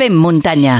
Fem 0.00 0.14
muntanya. 0.16 0.78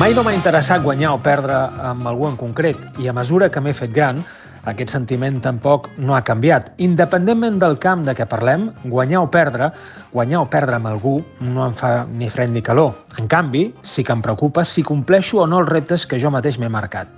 Mai 0.00 0.16
no 0.16 0.24
m'ha 0.24 0.32
interessat 0.32 0.80
guanyar 0.80 1.12
o 1.12 1.20
perdre 1.20 1.52
amb 1.90 2.08
algú 2.08 2.30
en 2.30 2.40
concret 2.40 2.80
i 2.96 3.10
a 3.10 3.12
mesura 3.12 3.50
que 3.52 3.60
m'he 3.60 3.76
fet 3.76 3.92
gran, 3.92 4.24
aquest 4.72 4.96
sentiment 4.96 5.36
tampoc 5.44 5.90
no 6.00 6.16
ha 6.16 6.24
canviat. 6.24 6.72
Independentment 6.80 7.60
del 7.60 7.76
camp 7.76 8.08
de 8.08 8.16
què 8.16 8.24
parlem, 8.24 8.70
guanyar 8.88 9.20
o 9.26 9.28
perdre, 9.28 9.68
guanyar 10.16 10.46
o 10.46 10.48
perdre 10.48 10.80
amb 10.80 10.94
algú 10.94 11.18
no 11.44 11.68
em 11.68 11.76
fa 11.76 12.06
ni 12.08 12.32
fred 12.32 12.56
ni 12.56 12.64
calor. 12.64 13.04
En 13.20 13.28
canvi, 13.28 13.68
sí 13.84 14.00
que 14.00 14.16
em 14.16 14.24
preocupa 14.24 14.64
si 14.64 14.80
compleixo 14.80 15.44
o 15.44 15.46
no 15.46 15.60
els 15.60 15.68
reptes 15.68 16.08
que 16.08 16.16
jo 16.16 16.32
mateix 16.32 16.56
m'he 16.56 16.72
marcat. 16.72 17.12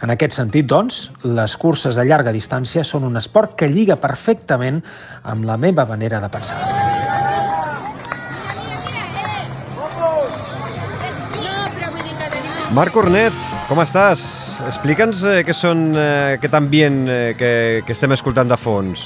En 0.00 0.08
aquest 0.08 0.32
sentit, 0.32 0.64
doncs, 0.64 1.10
les 1.28 1.54
curses 1.60 1.98
a 2.00 2.04
llarga 2.08 2.32
distància 2.32 2.80
són 2.88 3.04
un 3.04 3.20
esport 3.20 3.52
que 3.60 3.68
lliga 3.68 3.98
perfectament 4.00 4.78
amb 5.28 5.44
la 5.44 5.58
meva 5.60 5.84
manera 5.84 6.22
de 6.22 6.30
pensar. 6.32 6.60
Marc 12.72 12.94
Cornet, 12.94 13.36
com 13.68 13.82
estàs? 13.82 14.22
Explica'ns 14.70 15.20
eh, 15.26 15.36
què 15.44 15.52
són 15.56 15.90
eh, 15.92 16.38
aquest 16.38 16.54
ambient 16.54 17.02
eh, 17.10 17.20
que, 17.36 17.52
que 17.84 17.92
estem 17.92 18.14
escoltant 18.14 18.48
de 18.48 18.56
fons. 18.60 19.04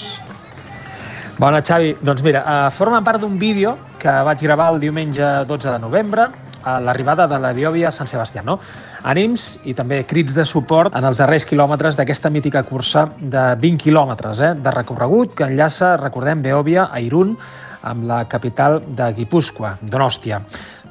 Bona, 1.40 1.62
Xavi. 1.65 1.96
Doncs 2.04 2.23
mira, 2.23 2.45
eh, 2.45 2.70
forma 2.76 3.01
part 3.02 3.24
d'un 3.24 3.38
vídeo 3.40 3.74
que 3.98 4.15
vaig 4.29 4.46
gravar 4.46 4.70
el 4.74 4.82
diumenge 4.84 5.32
12 5.48 5.73
de 5.73 5.79
novembre 5.82 6.29
a 6.64 6.78
l'arribada 6.80 7.27
de 7.30 7.38
la 7.41 7.52
Biòvia 7.56 7.88
a 7.88 7.95
Sant 7.95 8.09
Sebastià. 8.10 8.42
No? 8.45 8.59
Ànims 9.04 9.60
i 9.68 9.74
també 9.77 10.02
crits 10.09 10.34
de 10.36 10.46
suport 10.48 10.95
en 10.95 11.04
els 11.04 11.20
darrers 11.20 11.46
quilòmetres 11.48 11.98
d'aquesta 11.98 12.32
mítica 12.32 12.64
cursa 12.66 13.06
de 13.18 13.45
20 13.60 13.84
quilòmetres 13.84 14.40
eh, 14.40 14.54
de 14.56 14.74
recorregut 14.74 15.37
que 15.37 15.46
enllaça, 15.48 15.96
recordem, 16.01 16.42
Beòvia 16.42 16.88
a 16.90 17.01
Irún 17.04 17.37
amb 17.85 18.07
la 18.09 18.24
capital 18.24 18.80
de 18.87 19.10
Guipúscoa, 19.12 19.76
Donòstia. 19.82 20.40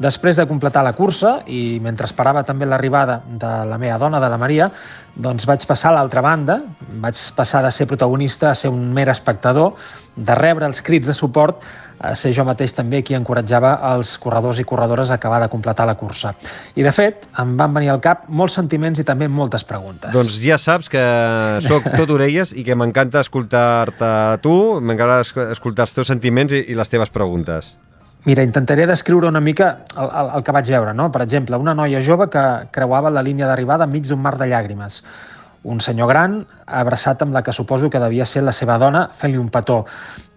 Després 0.03 0.38
de 0.38 0.45
completar 0.49 0.81
la 0.85 0.95
cursa 0.97 1.35
i 1.49 1.79
mentre 1.81 2.07
esperava 2.09 2.41
també 2.45 2.66
l'arribada 2.66 3.19
de 3.25 3.51
la 3.69 3.77
meva 3.81 3.99
dona, 4.01 4.21
de 4.21 4.29
la 4.29 4.39
Maria, 4.41 4.69
doncs 5.13 5.45
vaig 5.49 5.66
passar 5.69 5.91
a 5.91 5.97
l'altra 5.99 6.21
banda, 6.25 6.59
vaig 7.01 7.19
passar 7.38 7.61
de 7.66 7.71
ser 7.71 7.88
protagonista 7.89 8.49
a 8.49 8.57
ser 8.57 8.71
un 8.73 8.88
mer 8.94 9.07
espectador, 9.13 9.73
de 10.16 10.35
rebre 10.38 10.66
els 10.69 10.81
crits 10.81 11.09
de 11.09 11.17
suport 11.17 11.61
ser 12.19 12.33
jo 12.36 12.45
mateix 12.47 12.73
també 12.75 13.02
qui 13.05 13.16
encoratjava 13.17 13.75
els 13.94 14.16
corredors 14.22 14.59
i 14.59 14.66
corredores 14.67 15.11
a 15.11 15.19
acabar 15.19 15.39
de 15.44 15.49
completar 15.52 15.88
la 15.88 15.95
cursa. 16.00 16.33
I, 16.75 16.83
de 16.83 16.91
fet, 16.91 17.27
em 17.39 17.55
van 17.59 17.73
venir 17.75 17.94
al 17.94 18.02
cap 18.03 18.27
molts 18.27 18.58
sentiments 18.59 19.00
i 19.00 19.08
també 19.08 19.27
moltes 19.27 19.63
preguntes. 19.67 20.11
Doncs 20.16 20.39
ja 20.44 20.58
saps 20.61 20.91
que 20.91 21.03
sóc 21.63 21.88
tot 21.95 22.11
orelles 22.16 22.53
i 22.55 22.66
que 22.67 22.75
m'encanta 22.75 23.23
escoltar-te 23.23 24.11
tu, 24.44 24.58
m'encanta 24.81 25.50
escoltar 25.52 25.88
els 25.88 25.97
teus 25.97 26.11
sentiments 26.11 26.53
i, 26.53 26.66
i 26.73 26.77
les 26.77 26.91
teves 26.91 27.13
preguntes. 27.13 27.73
Mira, 28.25 28.44
intentaré 28.44 28.85
descriure 28.88 29.28
una 29.28 29.41
mica 29.44 29.83
el, 29.97 30.07
el, 30.07 30.30
el 30.38 30.44
que 30.44 30.55
vaig 30.55 30.69
veure. 30.72 30.94
No? 30.95 31.09
Per 31.11 31.23
exemple, 31.25 31.59
una 31.59 31.73
noia 31.75 32.00
jove 32.03 32.30
que 32.31 32.44
creuava 32.72 33.11
la 33.11 33.23
línia 33.25 33.50
d'arribada 33.50 33.88
enmig 33.88 34.07
d'un 34.07 34.22
mar 34.23 34.38
de 34.39 34.47
llàgrimes. 34.47 35.02
Un 35.63 35.80
senyor 35.83 36.07
gran 36.11 36.41
abraçat 36.67 37.22
amb 37.23 37.35
la 37.35 37.44
que 37.44 37.55
suposo 37.55 37.89
que 37.89 38.00
devia 38.00 38.25
ser 38.28 38.44
la 38.44 38.55
seva 38.55 38.78
dona 38.80 39.09
fent-li 39.11 39.39
un 39.39 39.52
petó. 39.52 39.83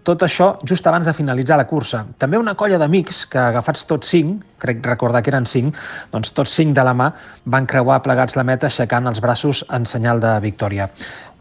Tot 0.07 0.23
això 0.23 0.53
just 0.63 0.85
abans 0.87 1.03
de 1.03 1.11
finalitzar 1.11 1.57
la 1.59 1.65
cursa. 1.67 2.05
També 2.15 2.37
una 2.39 2.53
colla 2.55 2.77
d'amics 2.79 3.25
que, 3.27 3.41
agafats 3.41 3.81
tots 3.89 4.07
cinc, 4.07 4.45
crec 4.63 4.79
recordar 4.87 5.19
que 5.19 5.33
eren 5.33 5.43
cinc, 5.45 5.75
doncs 6.13 6.31
tots 6.31 6.53
cinc 6.55 6.71
de 6.77 6.85
la 6.87 6.93
mà 6.95 7.09
van 7.43 7.67
creuar 7.67 7.97
plegats 8.05 8.37
la 8.39 8.45
meta 8.47 8.69
aixecant 8.69 9.11
els 9.11 9.19
braços 9.19 9.65
en 9.67 9.83
senyal 9.83 10.23
de 10.23 10.31
victòria. 10.39 10.87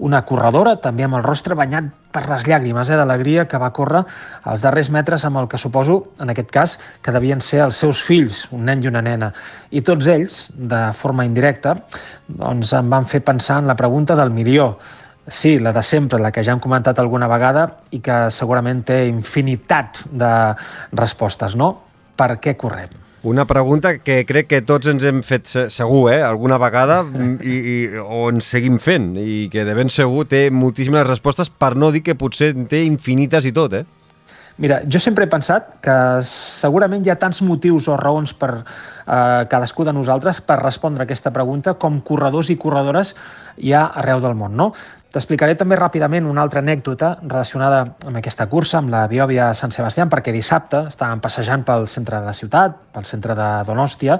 Una 0.02 0.24
corredora, 0.26 0.74
també 0.82 1.06
amb 1.06 1.20
el 1.20 1.22
rostre 1.22 1.54
banyat 1.54 1.92
per 2.10 2.24
les 2.26 2.48
llàgrimes 2.50 2.90
eh, 2.90 2.98
d'alegria, 2.98 3.46
que 3.46 3.62
va 3.62 3.70
córrer 3.70 4.02
els 4.50 4.66
darrers 4.66 4.90
metres 4.90 5.22
amb 5.24 5.38
el 5.44 5.46
que 5.46 5.62
suposo, 5.62 6.00
en 6.18 6.34
aquest 6.34 6.50
cas, 6.50 6.76
que 7.00 7.14
devien 7.14 7.40
ser 7.40 7.62
els 7.68 7.78
seus 7.78 8.02
fills, 8.02 8.48
un 8.50 8.66
nen 8.66 8.82
i 8.82 8.90
una 8.90 9.00
nena. 9.00 9.30
I 9.70 9.86
tots 9.86 10.10
ells, 10.10 10.42
de 10.58 10.88
forma 10.92 11.24
indirecta, 11.24 11.78
doncs 12.26 12.74
em 12.74 12.90
van 12.90 13.06
fer 13.06 13.22
pensar 13.22 13.62
en 13.62 13.70
la 13.70 13.78
pregunta 13.78 14.18
del 14.18 14.34
milió, 14.34 14.72
Sí, 15.28 15.58
la 15.58 15.72
de 15.72 15.82
sempre, 15.82 16.20
la 16.22 16.30
que 16.30 16.44
ja 16.46 16.54
hem 16.54 16.60
comentat 16.62 17.00
alguna 17.02 17.26
vegada 17.26 17.66
i 17.90 17.98
que 18.04 18.26
segurament 18.30 18.84
té 18.86 19.00
infinitat 19.10 20.04
de 20.06 20.30
respostes, 20.94 21.56
no? 21.58 21.72
Per 22.16 22.36
què 22.38 22.54
correm? 22.56 22.94
Una 23.26 23.42
pregunta 23.44 23.96
que 23.98 24.20
crec 24.28 24.46
que 24.52 24.60
tots 24.62 24.86
ens 24.86 25.02
hem 25.02 25.18
fet 25.26 25.50
segur, 25.50 26.12
eh? 26.12 26.20
alguna 26.22 26.60
vegada, 26.62 27.00
i, 27.42 27.56
i, 27.56 27.76
o 27.98 28.28
ens 28.30 28.52
seguim 28.54 28.78
fent, 28.78 29.16
i 29.18 29.48
que 29.50 29.66
de 29.66 29.74
ben 29.74 29.90
segur 29.90 30.28
té 30.30 30.46
moltíssimes 30.54 31.08
respostes, 31.08 31.50
per 31.50 31.74
no 31.74 31.90
dir 31.90 32.04
que 32.06 32.14
potser 32.14 32.52
té 32.70 32.84
infinites 32.86 33.50
i 33.50 33.54
tot, 33.56 33.74
eh? 33.80 33.84
Mira, 34.56 34.78
jo 34.88 34.96
sempre 35.02 35.26
he 35.26 35.28
pensat 35.28 35.74
que 35.84 35.94
segurament 36.24 37.02
hi 37.04 37.10
ha 37.12 37.18
tants 37.20 37.42
motius 37.44 37.90
o 37.92 37.96
raons 38.00 38.30
per 38.40 38.52
eh, 38.54 39.42
cadascú 39.50 39.84
de 39.84 39.92
nosaltres 39.92 40.40
per 40.40 40.56
respondre 40.62 41.04
a 41.04 41.04
aquesta 41.04 41.32
pregunta 41.34 41.74
com 41.76 41.98
corredors 42.00 42.48
i 42.48 42.56
corredores 42.56 43.12
hi 43.60 43.74
ha 43.76 43.82
arreu 44.00 44.22
del 44.24 44.38
món, 44.38 44.56
no? 44.56 44.70
T'explicaré 45.16 45.54
també 45.56 45.78
ràpidament 45.80 46.26
una 46.28 46.42
altra 46.44 46.60
anècdota 46.60 47.14
relacionada 47.22 47.78
amb 48.04 48.18
aquesta 48.18 48.44
cursa, 48.52 48.82
amb 48.82 48.90
la 48.92 49.06
Biòvia 49.08 49.46
Sant 49.56 49.72
Sebastià, 49.72 50.04
perquè 50.12 50.34
dissabte 50.34 50.82
estàvem 50.90 51.22
passejant 51.24 51.62
pel 51.64 51.86
centre 51.88 52.18
de 52.20 52.28
la 52.28 52.34
ciutat, 52.36 52.74
pel 52.92 53.06
centre 53.08 53.32
de 53.38 53.46
Donòstia, 53.64 54.18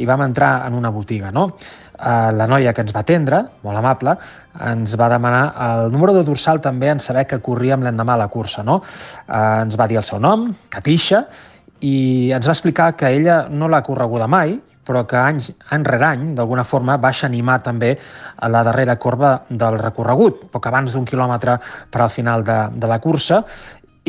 i 0.00 0.08
vam 0.08 0.24
entrar 0.24 0.62
en 0.64 0.78
una 0.78 0.88
botiga. 0.94 1.28
No? 1.28 1.44
Eh, 1.52 2.30
la 2.38 2.46
noia 2.48 2.72
que 2.72 2.80
ens 2.80 2.96
va 2.96 3.02
atendre, 3.04 3.42
molt 3.66 3.82
amable, 3.82 4.16
ens 4.70 4.96
va 4.96 5.10
demanar 5.12 5.44
el 5.66 5.92
número 5.92 6.16
de 6.16 6.24
dorsal 6.24 6.64
també 6.64 6.88
en 6.88 7.04
saber 7.04 7.26
que 7.28 7.42
corríem 7.44 7.84
l'endemà 7.84 8.16
a 8.16 8.22
la 8.22 8.30
cursa. 8.32 8.64
No? 8.64 8.80
Eh, 8.80 9.44
ens 9.66 9.76
va 9.76 9.90
dir 9.92 10.00
el 10.00 10.08
seu 10.08 10.24
nom, 10.24 10.48
Katisha, 10.72 11.26
i 11.84 12.32
ens 12.32 12.48
va 12.48 12.56
explicar 12.56 12.94
que 12.96 13.12
ella 13.12 13.42
no 13.52 13.68
l'ha 13.68 13.84
correguda 13.84 14.24
mai, 14.24 14.56
però 14.90 15.06
que 15.06 15.18
anys 15.22 15.52
enrere 15.70 16.08
any, 16.10 16.30
d'alguna 16.34 16.66
forma, 16.66 16.98
baixa 16.98 17.28
animar 17.30 17.60
també 17.62 17.94
a 17.94 18.50
la 18.50 18.64
darrera 18.66 18.98
corba 18.98 19.36
del 19.48 19.78
recorregut, 19.78 20.48
poc 20.50 20.66
abans 20.66 20.96
d'un 20.96 21.06
quilòmetre 21.06 21.60
per 21.90 22.02
al 22.02 22.10
final 22.10 22.42
de, 22.42 22.64
de 22.74 22.90
la 22.90 22.98
cursa, 22.98 23.44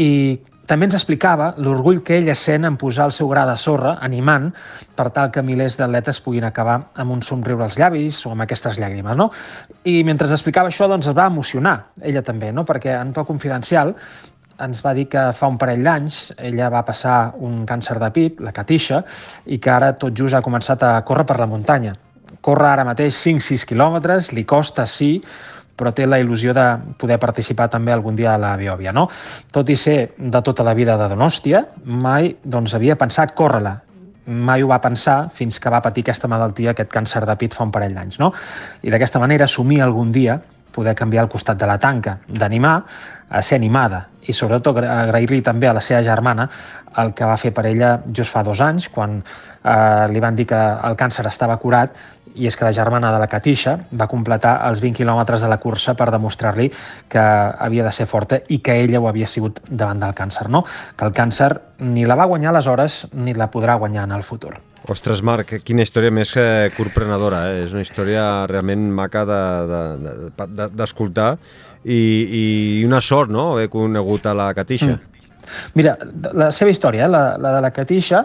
i 0.01 0.39
també 0.71 0.87
ens 0.87 0.95
explicava 0.95 1.49
l'orgull 1.59 1.99
que 2.05 2.15
ella 2.15 2.33
sent 2.37 2.63
en 2.63 2.77
posar 2.79 3.09
el 3.09 3.11
seu 3.11 3.27
gra 3.27 3.43
de 3.49 3.57
sorra, 3.59 3.97
animant, 4.01 4.47
per 4.95 5.09
tal 5.11 5.31
que 5.33 5.43
milers 5.43 5.75
d'atletes 5.77 6.21
puguin 6.23 6.45
acabar 6.47 6.77
amb 6.95 7.11
un 7.11 7.21
somriure 7.27 7.65
als 7.65 7.75
llavis 7.81 8.21
o 8.25 8.31
amb 8.31 8.45
aquestes 8.45 8.79
llàgrimes. 8.79 9.17
No? 9.19 9.27
I 9.83 9.99
mentre 10.07 10.29
explicava 10.31 10.71
això, 10.71 10.87
doncs, 10.87 11.09
es 11.11 11.17
va 11.17 11.27
emocionar, 11.27 11.75
ella 11.99 12.23
també, 12.23 12.53
no? 12.55 12.63
perquè 12.63 12.95
en 13.01 13.11
to 13.11 13.25
confidencial 13.27 13.97
ens 14.65 14.81
va 14.85 14.93
dir 14.97 15.07
que 15.11 15.29
fa 15.37 15.49
un 15.51 15.57
parell 15.61 15.83
d'anys 15.85 16.19
ella 16.37 16.69
va 16.73 16.83
passar 16.87 17.33
un 17.39 17.63
càncer 17.67 17.97
de 18.01 18.11
pit, 18.13 18.41
la 18.43 18.53
catixa, 18.55 19.01
i 19.45 19.59
que 19.59 19.71
ara 19.73 19.93
tot 19.99 20.15
just 20.17 20.37
ha 20.37 20.43
començat 20.45 20.83
a 20.83 20.93
córrer 21.07 21.25
per 21.27 21.39
la 21.41 21.49
muntanya. 21.49 21.95
Corre 22.41 22.69
ara 22.71 22.85
mateix 22.87 23.17
5-6 23.21 23.67
quilòmetres, 23.69 24.31
li 24.33 24.45
costa 24.49 24.87
sí, 24.89 25.17
però 25.77 25.93
té 25.97 26.05
la 26.05 26.19
il·lusió 26.21 26.53
de 26.53 26.65
poder 26.99 27.17
participar 27.21 27.69
també 27.73 27.93
algun 27.93 28.15
dia 28.17 28.35
a 28.35 28.41
la 28.41 28.53
Biòvia. 28.57 28.93
No? 28.93 29.07
Tot 29.51 29.69
i 29.69 29.77
ser 29.79 30.13
de 30.17 30.41
tota 30.45 30.65
la 30.67 30.75
vida 30.77 30.97
de 30.97 31.07
Donòstia, 31.09 31.63
mai 31.85 32.35
doncs, 32.43 32.75
havia 32.77 32.97
pensat 32.99 33.33
córrer-la. 33.37 33.79
Mai 34.31 34.61
ho 34.61 34.69
va 34.69 34.77
pensar 34.81 35.31
fins 35.33 35.57
que 35.59 35.71
va 35.73 35.81
patir 35.81 36.03
aquesta 36.05 36.29
malaltia, 36.29 36.75
aquest 36.75 36.91
càncer 36.93 37.23
de 37.25 37.35
pit 37.35 37.57
fa 37.57 37.65
un 37.65 37.73
parell 37.73 37.95
d'anys. 37.97 38.19
No? 38.21 38.29
I 38.85 38.93
d'aquesta 38.93 39.19
manera 39.19 39.49
assumir 39.49 39.81
algun 39.81 40.11
dia 40.13 40.37
poder 40.71 40.95
canviar 40.95 41.25
el 41.25 41.29
costat 41.29 41.59
de 41.59 41.67
la 41.67 41.77
tanca, 41.79 42.17
d'animar 42.27 42.77
a 43.29 43.41
ser 43.41 43.59
animada 43.59 44.07
i 44.27 44.33
sobretot 44.33 44.77
agrair-li 44.83 45.41
també 45.41 45.67
a 45.67 45.73
la 45.73 45.81
seva 45.81 46.03
germana 46.05 46.47
el 47.01 47.13
que 47.17 47.25
va 47.25 47.37
fer 47.41 47.53
per 47.55 47.65
ella 47.69 47.95
just 48.07 48.31
fa 48.33 48.43
dos 48.43 48.61
anys, 48.61 48.89
quan 48.89 49.21
eh, 49.21 50.07
li 50.11 50.19
van 50.19 50.35
dir 50.35 50.45
que 50.49 50.59
el 50.59 50.97
càncer 50.99 51.25
estava 51.29 51.57
curat 51.57 51.95
i 52.35 52.47
és 52.47 52.55
que 52.55 52.63
la 52.63 52.71
germana 52.71 53.11
de 53.11 53.19
la 53.19 53.27
Catixa 53.27 53.75
va 53.91 54.07
completar 54.07 54.53
els 54.69 54.79
20 54.83 55.01
quilòmetres 55.01 55.43
de 55.43 55.49
la 55.51 55.59
cursa 55.59 55.95
per 55.99 56.09
demostrar-li 56.13 56.69
que 57.11 57.19
havia 57.21 57.83
de 57.87 57.91
ser 57.91 58.07
forta 58.07 58.39
i 58.47 58.61
que 58.63 58.77
ella 58.83 59.01
ho 59.01 59.09
havia 59.09 59.27
sigut 59.27 59.59
davant 59.67 59.99
del 59.99 60.15
càncer, 60.15 60.47
no? 60.49 60.63
Que 60.95 61.07
el 61.07 61.15
càncer 61.15 61.51
ni 61.79 62.05
la 62.05 62.15
va 62.15 62.29
guanyar 62.31 62.53
aleshores 62.53 63.07
ni 63.13 63.35
la 63.35 63.51
podrà 63.51 63.75
guanyar 63.75 64.07
en 64.07 64.19
el 64.19 64.23
futur. 64.23 64.55
Ostres, 64.89 65.21
Marc, 65.21 65.59
quina 65.61 65.83
història 65.85 66.09
més 66.13 66.31
que 66.33 66.71
corprenedora, 66.73 67.43
eh? 67.51 67.65
És 67.67 67.75
una 67.75 67.83
història 67.85 68.47
realment 68.49 68.87
maca 68.97 69.21
d'escoltar 69.29 71.29
de, 71.35 71.37
de, 71.37 71.37
de, 71.37 71.85
i, 71.85 72.01
i 72.81 72.85
una 72.85 73.01
sort, 73.01 73.29
no?, 73.33 73.51
haver 73.53 73.69
conegut 73.69 74.25
a 74.25 74.33
la 74.37 74.53
Catixa. 74.57 74.95
Mm. 74.95 74.99
Mira, 75.77 75.95
la 76.37 76.49
seva 76.55 76.73
història, 76.73 77.07
la, 77.09 77.37
la 77.41 77.53
de 77.57 77.61
la 77.65 77.71
Catixa, 77.75 78.23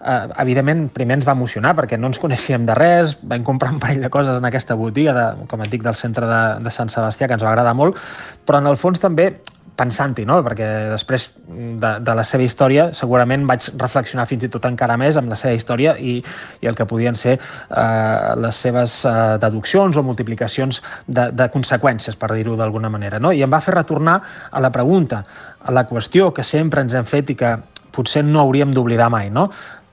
eh, 0.00 0.18
evidentment, 0.42 0.86
primer 0.94 1.18
ens 1.18 1.28
va 1.28 1.36
emocionar 1.36 1.74
perquè 1.76 1.98
no 2.00 2.10
ens 2.10 2.20
coneixíem 2.20 2.66
de 2.68 2.76
res, 2.76 3.16
vam 3.20 3.44
comprar 3.46 3.72
un 3.74 3.80
parell 3.82 4.04
de 4.04 4.12
coses 4.12 4.40
en 4.40 4.48
aquesta 4.48 4.76
botiga, 4.80 5.14
de, 5.16 5.48
com 5.50 5.64
et 5.64 5.72
dic, 5.72 5.84
del 5.84 5.98
centre 5.98 6.28
de, 6.28 6.42
de 6.64 6.74
Sant 6.74 6.92
Sebastià, 6.92 7.28
que 7.28 7.38
ens 7.38 7.44
va 7.44 7.52
agradar 7.52 7.76
molt, 7.76 8.00
però 8.46 8.60
en 8.60 8.70
el 8.70 8.80
fons 8.80 9.02
també 9.02 9.32
pensant-hi, 9.80 10.26
no? 10.28 10.40
perquè 10.44 10.68
després 10.92 11.30
de, 11.48 11.92
de 12.04 12.16
la 12.16 12.24
seva 12.26 12.44
història 12.44 12.90
segurament 12.96 13.46
vaig 13.48 13.70
reflexionar 13.80 14.26
fins 14.28 14.44
i 14.46 14.50
tot 14.52 14.68
encara 14.68 14.98
més 15.00 15.16
amb 15.16 15.32
la 15.32 15.38
seva 15.40 15.56
història 15.56 15.96
i, 15.96 16.18
i 16.60 16.70
el 16.70 16.76
que 16.76 16.86
podien 16.90 17.16
ser 17.18 17.36
eh, 17.38 18.36
les 18.44 18.62
seves 18.66 19.00
eh, 19.08 19.16
deduccions 19.42 19.96
o 19.96 20.04
multiplicacions 20.06 20.82
de, 21.06 21.30
de 21.32 21.48
conseqüències, 21.52 22.18
per 22.20 22.32
dir-ho 22.36 22.56
d'alguna 22.60 22.92
manera. 22.92 23.20
No? 23.22 23.32
I 23.32 23.44
em 23.46 23.52
va 23.52 23.62
fer 23.64 23.76
retornar 23.78 24.20
a 24.50 24.62
la 24.62 24.72
pregunta, 24.74 25.22
a 25.60 25.74
la 25.74 25.86
qüestió 25.88 26.30
que 26.36 26.44
sempre 26.46 26.84
ens 26.84 26.96
hem 26.96 27.08
fet 27.08 27.32
i 27.32 27.38
que 27.38 27.54
potser 27.90 28.24
no 28.26 28.44
hauríem 28.44 28.74
d'oblidar 28.74 29.10
mai. 29.12 29.30
No? 29.32 29.48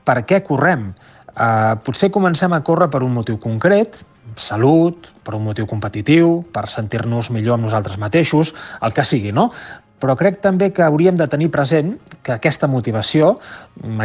Per 0.07 0.21
què 0.27 0.43
correm? 0.45 0.91
Eh, 1.37 1.73
potser 1.85 2.09
comencem 2.09 2.53
a 2.53 2.63
córrer 2.65 2.89
per 2.89 3.03
un 3.05 3.13
motiu 3.13 3.37
concret, 3.37 3.99
salut, 4.35 5.11
per 5.23 5.35
un 5.37 5.43
motiu 5.45 5.67
competitiu, 5.69 6.41
per 6.53 6.65
sentir-nos 6.71 7.29
millor 7.31 7.57
amb 7.57 7.67
nosaltres 7.67 7.99
mateixos, 8.01 8.55
el 8.81 8.93
que 8.93 9.05
sigui, 9.05 9.31
no? 9.31 9.51
Però 9.97 10.13
crec 10.17 10.41
també 10.41 10.69
que 10.73 10.83
hauríem 10.85 11.17
de 11.17 11.25
tenir 11.29 11.49
present 11.53 11.95
que 12.21 12.35
aquesta 12.35 12.67
motivació, 12.69 13.35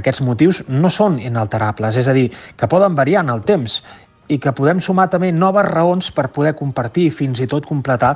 aquests 0.01 0.23
motius, 0.25 0.63
no 0.69 0.89
són 0.89 1.19
inalterables, 1.21 1.99
és 2.01 2.09
a 2.09 2.15
dir, 2.17 2.31
que 2.57 2.69
poden 2.69 2.97
variar 2.97 3.25
en 3.27 3.33
el 3.35 3.43
temps 3.49 3.83
i 4.29 4.39
que 4.39 4.53
podem 4.55 4.81
sumar 4.81 5.09
també 5.11 5.33
noves 5.35 5.67
raons 5.67 6.11
per 6.15 6.29
poder 6.35 6.55
compartir 6.59 7.09
i 7.09 7.15
fins 7.15 7.41
i 7.43 7.49
tot 7.51 7.67
completar 7.67 8.13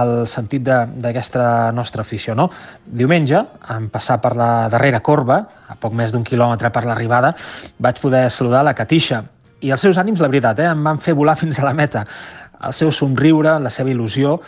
el 0.00 0.26
sentit 0.30 0.62
d'aquesta 0.62 1.72
nostra 1.76 2.04
afició. 2.06 2.36
No? 2.38 2.48
Diumenge, 2.86 3.42
en 3.74 3.90
passar 3.92 4.20
per 4.22 4.36
la 4.38 4.68
darrera 4.72 5.02
corba, 5.04 5.42
a 5.68 5.76
poc 5.80 5.96
més 5.96 6.14
d'un 6.14 6.24
quilòmetre 6.24 6.70
per 6.70 6.86
l'arribada, 6.86 7.34
vaig 7.78 8.00
poder 8.00 8.28
saludar 8.30 8.64
la 8.64 8.76
Catixa, 8.78 9.24
i 9.60 9.74
els 9.74 9.82
seus 9.84 9.98
ànims, 10.00 10.22
la 10.22 10.30
veritat, 10.30 10.62
eh, 10.62 10.70
em 10.70 10.84
van 10.84 10.98
fer 10.98 11.14
volar 11.14 11.36
fins 11.36 11.58
a 11.60 11.66
la 11.66 11.74
meta. 11.76 12.06
El 12.64 12.72
seu 12.76 12.92
somriure, 12.92 13.58
la 13.60 13.72
seva 13.72 13.92
il·lusió, 13.92 14.38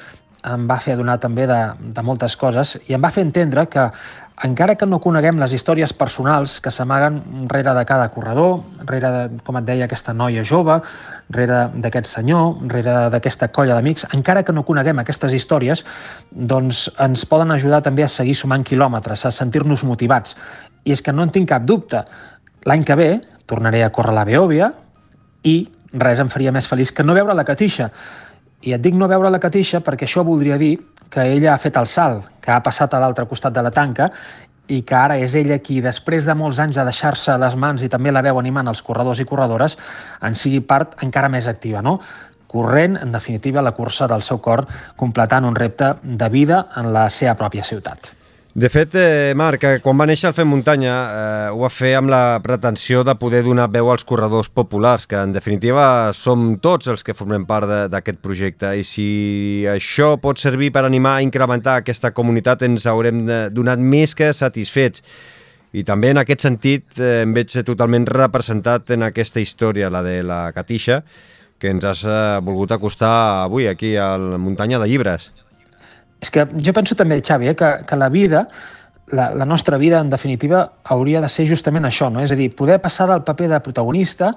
em 0.48 0.66
va 0.66 0.78
fer 0.82 0.96
adonar 0.96 1.18
també 1.22 1.46
de, 1.46 1.58
de 1.94 2.02
moltes 2.02 2.34
coses 2.36 2.74
i 2.88 2.96
em 2.96 3.02
va 3.02 3.12
fer 3.14 3.22
entendre 3.22 3.68
que, 3.70 3.84
encara 4.42 4.74
que 4.74 4.86
no 4.86 4.98
coneguem 5.02 5.38
les 5.38 5.52
històries 5.54 5.92
personals 5.94 6.58
que 6.60 6.72
s'amaguen 6.74 7.20
rere 7.50 7.74
de 7.76 7.84
cada 7.86 8.08
corredor, 8.10 8.60
rere, 8.88 9.10
de, 9.14 9.42
com 9.46 9.58
et 9.60 9.66
deia, 9.68 9.86
aquesta 9.86 10.14
noia 10.14 10.42
jove, 10.44 10.80
rere 11.30 11.68
d'aquest 11.74 12.10
senyor, 12.10 12.58
rere 12.72 12.96
d'aquesta 13.14 13.52
colla 13.54 13.76
d'amics, 13.78 14.08
encara 14.18 14.42
que 14.42 14.54
no 14.54 14.66
coneguem 14.66 14.98
aquestes 15.02 15.34
històries, 15.38 15.84
doncs 16.30 16.88
ens 17.00 17.26
poden 17.30 17.54
ajudar 17.54 17.82
també 17.86 18.02
a 18.02 18.10
seguir 18.10 18.34
sumant 18.38 18.66
quilòmetres, 18.66 19.26
a 19.26 19.34
sentir-nos 19.34 19.86
motivats. 19.86 20.36
I 20.84 20.96
és 20.96 21.02
que 21.02 21.14
no 21.14 21.22
en 21.22 21.30
tinc 21.30 21.48
cap 21.52 21.62
dubte. 21.62 22.02
L'any 22.66 22.82
que 22.84 22.98
ve 22.98 23.10
tornaré 23.46 23.84
a 23.84 23.92
córrer 23.94 24.14
la 24.16 24.26
Beòvia, 24.26 24.72
i 25.42 25.56
res 25.92 26.20
em 26.22 26.30
faria 26.32 26.52
més 26.54 26.68
feliç 26.70 26.92
que 26.94 27.04
no 27.04 27.14
veure 27.14 27.34
la 27.34 27.46
catixa. 27.46 27.90
I 28.62 28.76
et 28.76 28.82
dic 28.82 28.94
no 28.94 29.10
veure 29.10 29.30
la 29.30 29.42
catixa 29.42 29.82
perquè 29.82 30.06
això 30.06 30.22
voldria 30.26 30.58
dir 30.58 30.76
que 31.12 31.26
ella 31.34 31.52
ha 31.52 31.60
fet 31.60 31.76
el 31.76 31.86
salt, 31.86 32.30
que 32.40 32.50
ha 32.54 32.62
passat 32.64 32.94
a 32.94 33.02
l'altre 33.02 33.26
costat 33.28 33.52
de 33.52 33.62
la 33.62 33.70
tanca 33.70 34.08
i 34.72 34.80
que 34.86 34.96
ara 34.96 35.18
és 35.20 35.34
ella 35.36 35.58
qui, 35.60 35.82
després 35.84 36.24
de 36.24 36.36
molts 36.38 36.60
anys 36.62 36.78
de 36.78 36.84
deixar-se 36.88 37.36
les 37.38 37.56
mans 37.58 37.82
i 37.84 37.90
també 37.92 38.12
la 38.14 38.22
veu 38.24 38.38
animant 38.40 38.70
els 38.70 38.80
corredors 38.86 39.20
i 39.20 39.28
corredores, 39.28 39.76
en 40.22 40.38
sigui 40.38 40.62
part 40.64 40.96
encara 41.04 41.28
més 41.28 41.50
activa, 41.50 41.82
no? 41.82 41.98
corrent, 42.52 42.98
en 43.00 43.12
definitiva, 43.12 43.62
la 43.64 43.72
cursa 43.72 44.06
del 44.08 44.22
seu 44.22 44.40
cor, 44.44 44.66
completant 44.96 45.48
un 45.48 45.56
repte 45.56 45.94
de 46.02 46.28
vida 46.28 46.66
en 46.76 46.92
la 46.92 47.08
seva 47.10 47.32
pròpia 47.40 47.64
ciutat. 47.64 48.12
De 48.54 48.68
fet, 48.68 48.94
eh, 48.94 49.32
Marc, 49.34 49.62
eh, 49.64 49.78
quan 49.80 49.96
va 49.96 50.04
néixer 50.04 50.26
el 50.28 50.34
Fem 50.36 50.50
Muntanya 50.52 50.92
eh, 50.92 51.52
ho 51.54 51.62
va 51.62 51.70
fer 51.72 51.94
amb 51.96 52.10
la 52.12 52.36
pretensió 52.44 53.00
de 53.00 53.14
poder 53.16 53.40
donar 53.46 53.70
veu 53.72 53.88
als 53.88 54.04
corredors 54.04 54.50
populars, 54.52 55.06
que 55.08 55.16
en 55.16 55.32
definitiva 55.32 56.12
som 56.12 56.58
tots 56.60 56.90
els 56.92 57.00
que 57.00 57.16
formem 57.16 57.46
part 57.48 57.88
d'aquest 57.88 58.20
projecte 58.20 58.74
i 58.76 58.84
si 58.84 59.64
això 59.72 60.18
pot 60.20 60.36
servir 60.36 60.68
per 60.68 60.84
animar 60.84 61.14
a 61.16 61.24
incrementar 61.24 61.78
aquesta 61.80 62.12
comunitat 62.12 62.66
ens 62.68 62.84
haurem 62.84 63.24
donat 63.56 63.80
més 63.80 64.12
que 64.12 64.34
satisfets. 64.36 65.00
I 65.72 65.80
també 65.88 66.12
en 66.12 66.20
aquest 66.20 66.44
sentit 66.44 67.00
eh, 67.00 67.22
em 67.24 67.32
veig 67.32 67.56
totalment 67.64 68.04
representat 68.04 68.92
en 68.92 69.08
aquesta 69.08 69.40
història, 69.40 69.88
la 69.88 70.04
de 70.04 70.18
la 70.20 70.42
Catixa, 70.52 71.00
que 71.56 71.72
ens 71.72 71.88
has 71.88 72.04
eh, 72.04 72.18
volgut 72.44 72.76
acostar 72.76 73.46
avui 73.46 73.64
aquí 73.70 73.96
al 73.96 74.36
Muntanya 74.36 74.82
de 74.82 74.92
Llibres. 74.92 75.32
És 76.22 76.30
que 76.30 76.46
jo 76.54 76.74
penso 76.74 76.94
també, 76.98 77.18
Xavi, 77.20 77.50
eh, 77.50 77.56
que, 77.58 77.70
que 77.88 77.98
la 77.98 78.08
vida, 78.08 78.46
la, 79.10 79.32
la 79.34 79.44
nostra 79.44 79.76
vida, 79.76 80.00
en 80.00 80.10
definitiva, 80.10 80.62
hauria 80.94 81.20
de 81.20 81.28
ser 81.28 81.48
justament 81.50 81.88
això, 81.88 82.08
no? 82.14 82.22
És 82.22 82.32
a 82.32 82.38
dir, 82.38 82.52
poder 82.54 82.78
passar 82.82 83.08
del 83.10 83.24
paper 83.26 83.50
de 83.50 83.60
protagonista 83.64 84.30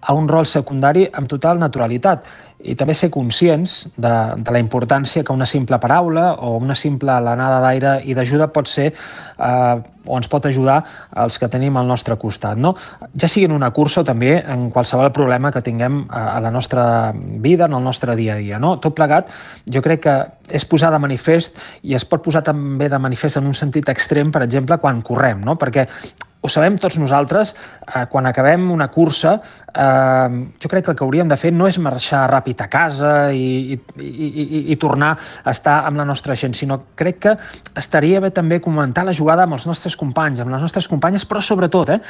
a 0.00 0.14
un 0.14 0.28
rol 0.30 0.46
secundari 0.46 1.06
amb 1.12 1.30
total 1.30 1.58
naturalitat 1.58 2.26
i 2.58 2.74
també 2.74 2.94
ser 2.98 3.10
conscients 3.14 3.84
de, 3.94 4.14
de 4.42 4.54
la 4.54 4.58
importància 4.58 5.22
que 5.24 5.34
una 5.34 5.46
simple 5.46 5.78
paraula 5.78 6.32
o 6.42 6.56
una 6.58 6.74
simple 6.74 7.12
alenada 7.14 7.60
d'aire 7.62 7.92
i 8.04 8.16
d'ajuda 8.18 8.50
pot 8.54 8.66
ser 8.70 8.88
eh, 8.90 9.76
o 10.08 10.16
ens 10.16 10.28
pot 10.32 10.46
ajudar 10.48 10.80
als 11.12 11.38
que 11.38 11.50
tenim 11.52 11.76
al 11.76 11.86
nostre 11.86 12.16
costat. 12.18 12.58
No? 12.58 12.74
Ja 13.14 13.28
sigui 13.28 13.46
en 13.46 13.54
una 13.54 13.70
cursa 13.76 14.02
o 14.02 14.06
també 14.08 14.38
en 14.40 14.70
qualsevol 14.74 15.12
problema 15.14 15.52
que 15.54 15.62
tinguem 15.62 16.06
a, 16.08 16.24
a 16.36 16.40
la 16.42 16.50
nostra 16.50 17.12
vida, 17.14 17.68
en 17.68 17.76
el 17.78 17.84
nostre 17.84 18.16
dia 18.16 18.34
a 18.34 18.42
dia. 18.42 18.58
No? 18.58 18.78
Tot 18.82 18.96
plegat, 18.96 19.30
jo 19.66 19.84
crec 19.84 20.06
que 20.08 20.16
és 20.48 20.64
posar 20.64 20.90
de 20.94 21.02
manifest 21.02 21.60
i 21.84 21.94
es 21.94 22.08
pot 22.08 22.24
posar 22.24 22.42
també 22.42 22.88
de 22.88 22.98
manifest 22.98 23.38
en 23.38 23.46
un 23.46 23.54
sentit 23.54 23.92
extrem, 23.92 24.32
per 24.32 24.42
exemple, 24.48 24.80
quan 24.82 25.04
correm, 25.04 25.44
no? 25.44 25.58
perquè 25.60 25.86
ho 26.40 26.48
sabem 26.48 26.76
tots 26.78 26.98
nosaltres, 26.98 27.54
eh, 27.94 28.06
quan 28.10 28.26
acabem 28.26 28.70
una 28.70 28.88
cursa, 28.88 29.40
eh, 29.74 30.46
jo 30.62 30.68
crec 30.68 30.84
que 30.84 30.90
el 30.92 30.96
que 30.96 31.04
hauríem 31.04 31.28
de 31.28 31.36
fer 31.36 31.52
no 31.52 31.66
és 31.66 31.78
marxar 31.78 32.30
ràpid 32.30 32.47
a 32.56 32.68
casa 32.72 33.30
i, 33.32 33.74
i, 33.74 34.06
i, 34.06 34.62
i 34.72 34.76
tornar 34.80 35.12
a 35.44 35.52
estar 35.52 35.82
amb 35.88 36.00
la 36.00 36.06
nostra 36.08 36.36
gent, 36.38 36.54
sinó 36.56 36.78
crec 36.98 37.20
que 37.26 37.34
estaria 37.76 38.20
bé 38.24 38.30
també 38.34 38.60
comentar 38.64 39.04
la 39.04 39.14
jugada 39.16 39.44
amb 39.44 39.58
els 39.58 39.66
nostres 39.68 39.96
companys, 39.96 40.40
amb 40.40 40.54
les 40.54 40.64
nostres 40.64 40.88
companyes, 40.88 41.26
però 41.28 41.42
sobretot 41.44 41.94
eh, 41.94 42.00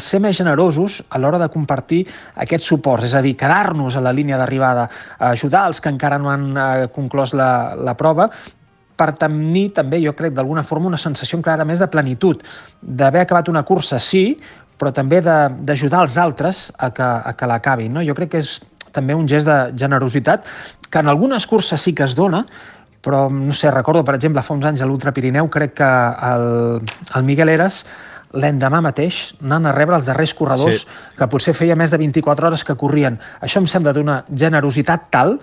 ser 0.00 0.22
més 0.24 0.36
generosos 0.38 1.02
a 1.08 1.20
l'hora 1.20 1.40
de 1.42 1.50
compartir 1.52 2.04
aquests 2.36 2.72
suports, 2.72 3.08
és 3.10 3.16
a 3.18 3.22
dir, 3.24 3.36
quedar-nos 3.36 3.96
a 3.96 4.04
la 4.04 4.14
línia 4.14 4.38
d'arribada, 4.40 4.88
ajudar 5.30 5.66
els 5.68 5.80
que 5.80 5.92
encara 5.92 6.18
no 6.18 6.32
han 6.32 6.48
eh, 6.54 6.88
conclòs 6.94 7.34
la, 7.36 7.50
la 7.76 7.96
prova 7.98 8.30
per 8.98 9.12
tenir 9.14 9.68
també, 9.76 10.00
jo 10.02 10.12
crec, 10.18 10.34
d'alguna 10.34 10.64
forma 10.66 10.90
una 10.90 10.98
sensació 10.98 11.38
encara 11.38 11.66
més 11.68 11.78
de 11.78 11.86
plenitud, 11.86 12.42
d'haver 12.82 13.22
acabat 13.22 13.50
una 13.52 13.62
cursa, 13.62 14.00
sí, 14.02 14.32
però 14.78 14.92
també 14.94 15.20
d'ajudar 15.22 16.04
els 16.06 16.16
altres 16.22 16.68
a 16.78 16.90
que, 16.94 17.04
a 17.04 17.34
que 17.34 17.48
l'acabin. 17.50 17.92
No? 17.94 18.04
Jo 18.06 18.14
crec 18.18 18.34
que 18.34 18.42
és 18.42 18.58
també 18.94 19.16
un 19.16 19.28
gest 19.28 19.46
de 19.48 19.58
generositat 19.78 20.46
que 20.90 21.02
en 21.02 21.08
algunes 21.08 21.46
curses 21.46 21.80
sí 21.80 21.94
que 21.94 22.06
es 22.06 22.16
dona, 22.18 22.44
però 23.04 23.28
no 23.30 23.54
sé, 23.54 23.70
recordo, 23.70 24.04
per 24.04 24.16
exemple, 24.18 24.42
fa 24.42 24.54
uns 24.54 24.66
anys 24.68 24.82
a 24.82 24.88
l'Ultra 24.88 25.14
Pirineu, 25.14 25.48
crec 25.52 25.78
que 25.80 25.90
el, 26.32 26.80
el 27.14 27.26
Miguel 27.28 27.54
Eres 27.54 27.84
l'endemà 28.36 28.82
mateix 28.84 29.20
anant 29.40 29.70
a 29.70 29.72
rebre 29.72 29.96
els 29.96 30.08
darrers 30.08 30.34
corredors 30.36 30.82
sí. 30.82 30.96
que 31.16 31.28
potser 31.32 31.54
feia 31.56 31.76
més 31.78 31.92
de 31.92 32.00
24 32.00 32.50
hores 32.50 32.64
que 32.64 32.76
corrien. 32.76 33.16
Això 33.40 33.62
em 33.62 33.68
sembla 33.70 33.94
d'una 33.96 34.20
generositat 34.28 35.08
tal 35.14 35.38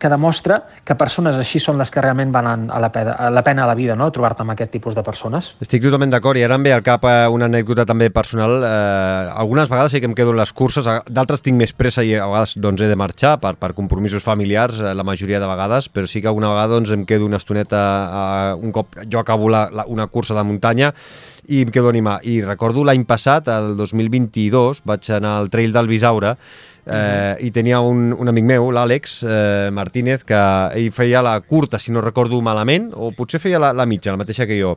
que 0.00 0.08
demostra 0.08 0.62
que 0.82 0.96
persones 0.96 1.36
així 1.36 1.60
són 1.60 1.76
les 1.78 1.92
que 1.92 2.00
realment 2.00 2.32
van 2.32 2.48
a 2.48 2.80
la, 2.80 2.88
pena, 2.90 3.12
a 3.12 3.28
la 3.30 3.42
pena 3.44 3.66
a 3.66 3.68
la 3.68 3.76
vida, 3.76 3.94
no? 3.98 4.08
trobar-te 4.10 4.40
amb 4.42 4.54
aquest 4.54 4.72
tipus 4.72 4.96
de 4.96 5.04
persones. 5.04 5.52
Estic 5.60 5.84
totalment 5.84 6.14
d'acord 6.14 6.40
i 6.40 6.44
ara 6.46 6.56
em 6.56 6.64
ve 6.64 6.72
al 6.72 6.84
cap 6.86 7.04
eh, 7.04 7.28
una 7.28 7.50
anècdota 7.50 7.84
també 7.86 8.08
personal. 8.10 8.56
Eh, 8.64 9.34
algunes 9.44 9.68
vegades 9.68 9.92
sí 9.92 10.00
que 10.00 10.08
em 10.08 10.16
quedo 10.16 10.32
les 10.32 10.54
curses, 10.56 10.88
d'altres 11.06 11.44
tinc 11.44 11.60
més 11.60 11.74
pressa 11.76 12.02
i 12.06 12.14
a 12.16 12.30
vegades 12.30 12.56
doncs, 12.56 12.80
he 12.80 12.88
de 12.88 12.96
marxar 12.96 13.36
per, 13.44 13.54
per 13.60 13.74
compromisos 13.76 14.24
familiars, 14.24 14.80
eh, 14.80 14.94
la 14.96 15.04
majoria 15.04 15.42
de 15.42 15.52
vegades, 15.52 15.90
però 15.92 16.08
sí 16.08 16.24
que 16.24 16.32
alguna 16.32 16.54
vegada 16.54 16.78
doncs, 16.78 16.94
em 16.96 17.04
quedo 17.04 17.28
una 17.28 17.38
estoneta, 17.42 17.84
eh, 18.08 18.56
un 18.56 18.72
cop 18.72 18.96
jo 19.04 19.20
acabo 19.20 19.52
la, 19.52 19.66
la, 19.68 19.84
una 19.86 20.08
cursa 20.08 20.34
de 20.38 20.46
muntanya 20.48 20.94
i 21.50 21.60
em 21.66 21.70
quedo 21.74 21.92
animar. 21.92 22.20
I 22.24 22.40
recordo 22.46 22.86
l'any 22.88 23.04
passat, 23.04 23.52
el 23.52 23.76
2022, 23.76 24.80
vaig 24.88 25.12
anar 25.12 25.36
al 25.42 25.52
Trail 25.52 25.76
del 25.76 25.92
Bisaure 25.92 26.38
eh, 26.86 27.36
i 27.46 27.50
tenia 27.54 27.80
un, 27.84 28.12
un 28.12 28.32
amic 28.32 28.46
meu, 28.48 28.70
l'Àlex 28.74 29.20
eh, 29.24 29.70
Martínez, 29.74 30.24
que 30.28 30.40
ell 30.76 30.92
feia 30.94 31.24
la 31.24 31.38
curta, 31.40 31.78
si 31.78 31.92
no 31.92 32.04
recordo 32.04 32.40
malament, 32.42 32.90
o 32.94 33.12
potser 33.16 33.42
feia 33.42 33.60
la, 33.62 33.74
la 33.76 33.88
mitja, 33.88 34.14
la 34.14 34.20
mateixa 34.20 34.48
que 34.48 34.60
jo 34.60 34.76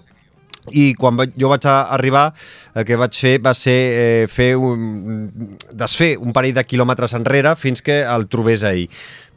i 0.72 0.93
quan 0.95 1.17
jo 1.36 1.50
vaig 1.51 1.65
arribar 1.67 2.29
el 2.75 2.86
que 2.88 2.95
vaig 2.95 3.17
fer 3.19 3.33
va 3.43 3.51
ser 3.57 3.75
eh, 3.75 4.27
fer 4.31 4.53
un, 4.55 5.57
desfer 5.75 6.13
un 6.22 6.31
parell 6.36 6.55
de 6.55 6.63
quilòmetres 6.63 7.17
enrere 7.19 7.55
fins 7.60 7.83
que 7.83 8.03
el 8.07 8.29
trobés 8.31 8.63
ahir. 8.63 8.88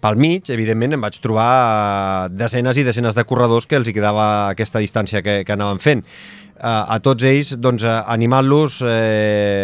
Pel 0.07 0.21
mig, 0.23 0.47
evidentment, 0.55 0.95
em 0.95 1.03
vaig 1.03 1.17
trobar 1.19 2.31
desenes 2.31 2.79
i 2.79 2.85
desenes 2.87 3.17
de 3.17 3.25
corredors 3.27 3.65
que 3.67 3.75
els 3.75 3.89
hi 3.91 3.95
quedava 3.97 4.27
aquesta 4.53 4.79
distància 4.79 5.19
que, 5.19 5.41
que 5.43 5.55
anaven 5.57 5.81
fent. 5.83 6.05
A, 6.57 6.95
a 6.95 6.99
tots 7.03 7.27
ells 7.27 7.51
doncs, 7.59 7.83
animant-los 7.85 8.79
eh, 8.87 8.93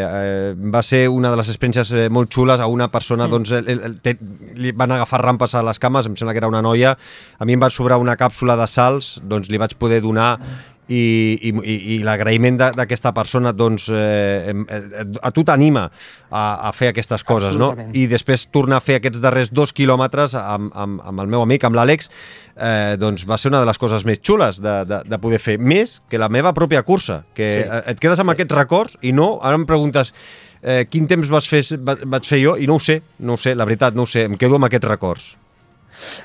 eh, 0.02 0.50
va 0.74 0.82
ser 0.82 1.04
una 1.08 1.30
de 1.30 1.38
les 1.38 1.52
experiències 1.52 1.92
eh, 1.94 2.08
molt 2.10 2.34
xules. 2.34 2.58
A 2.58 2.66
una 2.66 2.90
persona 2.90 3.28
mm. 3.28 3.32
doncs, 3.36 3.54
el, 3.60 3.70
el, 3.70 3.94
te, 4.02 4.16
li 4.58 4.74
van 4.74 4.96
agafar 4.98 5.22
rampes 5.22 5.54
a 5.54 5.62
les 5.62 5.78
cames 5.78 6.10
em 6.10 6.18
sembla 6.18 6.34
que 6.34 6.42
era 6.42 6.50
una 6.50 6.64
noia. 6.64 6.96
A 7.38 7.46
mi 7.46 7.54
em 7.54 7.62
va 7.62 7.70
sobrar 7.70 8.02
una 8.02 8.18
càpsula 8.18 8.58
de 8.58 8.66
salts 8.66 9.14
doncs 9.22 9.46
li 9.48 9.62
vaig 9.62 9.78
poder 9.78 10.02
donar 10.02 10.34
i, 10.90 11.38
i, 11.48 11.76
i 11.94 11.98
l'agraïment 12.02 12.58
d'aquesta 12.58 13.12
persona 13.14 13.52
doncs, 13.54 13.88
eh, 13.94 14.52
a 15.22 15.30
tu 15.34 15.44
t'anima 15.46 15.86
a, 15.86 16.44
a 16.68 16.72
fer 16.74 16.90
aquestes 16.92 17.24
coses, 17.26 17.58
no? 17.60 17.72
I 17.94 18.06
després 18.10 18.48
tornar 18.52 18.80
a 18.80 18.84
fer 18.84 18.98
aquests 18.98 19.22
darrers 19.22 19.52
dos 19.54 19.74
quilòmetres 19.76 20.34
amb, 20.38 20.72
amb, 20.74 21.02
amb 21.06 21.24
el 21.24 21.30
meu 21.32 21.44
amic, 21.44 21.64
amb 21.68 21.78
l'Àlex, 21.78 22.10
eh, 22.56 22.96
doncs 23.00 23.26
va 23.28 23.38
ser 23.38 23.52
una 23.52 23.62
de 23.62 23.70
les 23.70 23.78
coses 23.78 24.06
més 24.08 24.20
xules 24.24 24.60
de, 24.62 24.78
de, 24.88 25.02
de 25.08 25.20
poder 25.22 25.40
fer, 25.42 25.58
més 25.58 26.00
que 26.10 26.20
la 26.20 26.30
meva 26.32 26.54
pròpia 26.56 26.82
cursa, 26.86 27.22
que 27.36 27.52
sí. 27.62 27.82
et 27.94 28.02
quedes 28.02 28.22
amb 28.22 28.32
sí. 28.32 28.38
aquests 28.38 28.58
records 28.58 28.98
i 29.02 29.14
no, 29.16 29.36
ara 29.42 29.60
em 29.60 29.68
preguntes 29.68 30.12
eh, 30.62 30.82
quin 30.90 31.06
temps 31.10 31.30
vas 31.30 31.48
fer, 31.48 31.62
vaig 31.78 32.26
fer 32.26 32.42
jo 32.42 32.56
i 32.58 32.66
no 32.70 32.78
ho 32.78 32.82
sé, 32.82 33.00
no 33.20 33.36
ho 33.36 33.40
sé, 33.40 33.54
la 33.58 33.68
veritat, 33.68 33.94
no 33.94 34.06
ho 34.06 34.10
sé, 34.10 34.26
em 34.30 34.38
quedo 34.40 34.58
amb 34.58 34.70
aquests 34.70 34.90
records. 34.90 35.30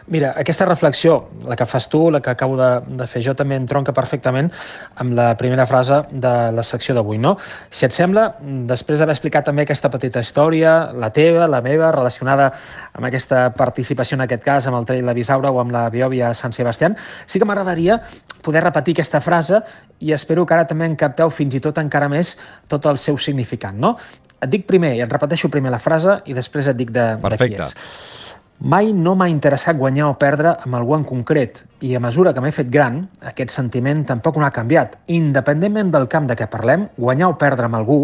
Mira, 0.08 0.34
aquesta 0.38 0.66
reflexió, 0.66 1.30
la 1.48 1.56
que 1.56 1.66
fas 1.66 1.90
tu, 1.90 2.10
la 2.12 2.22
que 2.22 2.30
acabo 2.30 2.58
de, 2.58 2.70
de 3.00 3.08
fer 3.08 3.22
jo, 3.26 3.36
també 3.38 3.58
entronca 3.60 3.94
perfectament 3.94 4.50
amb 4.96 5.16
la 5.18 5.30
primera 5.38 5.66
frase 5.68 6.04
de 6.12 6.34
la 6.56 6.64
secció 6.64 6.96
d'avui, 6.96 7.20
no? 7.22 7.36
Si 7.70 7.86
et 7.88 7.96
sembla, 7.96 8.28
després 8.70 9.00
d'haver 9.00 9.16
explicat 9.18 9.48
també 9.50 9.66
aquesta 9.66 9.92
petita 9.94 10.24
història, 10.24 10.78
la 10.94 11.12
teva, 11.16 11.48
la 11.52 11.62
meva, 11.66 11.92
relacionada 11.96 12.52
amb 12.94 13.10
aquesta 13.10 13.48
participació 13.58 14.16
en 14.16 14.26
aquest 14.28 14.46
cas, 14.46 14.68
amb 14.68 14.80
el 14.80 14.88
Trail 14.88 15.06
de 15.06 15.18
Bisaura 15.18 15.52
o 15.52 15.60
amb 15.64 15.76
la 15.76 15.88
Biòvia 15.94 16.34
Sant 16.38 16.56
Sebastián, 16.56 16.96
sí 17.26 17.40
que 17.40 17.48
m'agradaria 17.48 18.00
poder 18.44 18.64
repetir 18.64 18.96
aquesta 18.96 19.22
frase 19.22 19.62
i 20.00 20.14
espero 20.14 20.46
que 20.46 20.56
ara 20.56 20.68
també 20.70 20.88
en 20.88 20.96
capteu 20.96 21.32
fins 21.34 21.58
i 21.58 21.62
tot 21.64 21.78
encara 21.82 22.10
més 22.12 22.36
tot 22.70 22.86
el 22.86 23.00
seu 23.02 23.18
significat, 23.18 23.76
no? 23.76 23.96
Et 24.38 24.50
dic 24.54 24.68
primer, 24.70 24.94
i 24.98 25.02
et 25.02 25.12
repeteixo 25.12 25.50
primer 25.50 25.74
la 25.74 25.82
frase 25.82 26.20
i 26.30 26.38
després 26.38 26.70
et 26.70 26.78
dic 26.78 26.94
de, 26.94 27.10
Perfecte. 27.22 27.58
de 27.58 27.66
qui 27.66 27.66
és. 27.66 28.27
Mai 28.58 28.90
no 28.90 29.12
m'ha 29.14 29.28
interessat 29.30 29.78
guanyar 29.78 30.08
o 30.10 30.16
perdre 30.18 30.56
amb 30.66 30.74
algú 30.74 30.96
en 30.96 31.04
concret 31.06 31.60
i 31.86 31.92
a 31.94 32.00
mesura 32.02 32.32
que 32.34 32.42
m'he 32.42 32.50
fet 32.50 32.72
gran, 32.74 33.04
aquest 33.22 33.54
sentiment 33.54 34.02
tampoc 34.10 34.40
no 34.42 34.48
ha 34.48 34.54
canviat. 34.56 34.96
Independentment 35.14 35.92
del 35.94 36.08
camp 36.10 36.26
de 36.26 36.34
què 36.34 36.48
parlem, 36.50 36.88
guanyar 36.98 37.30
o 37.30 37.38
perdre 37.38 37.70
amb 37.70 37.78
algú 37.78 38.00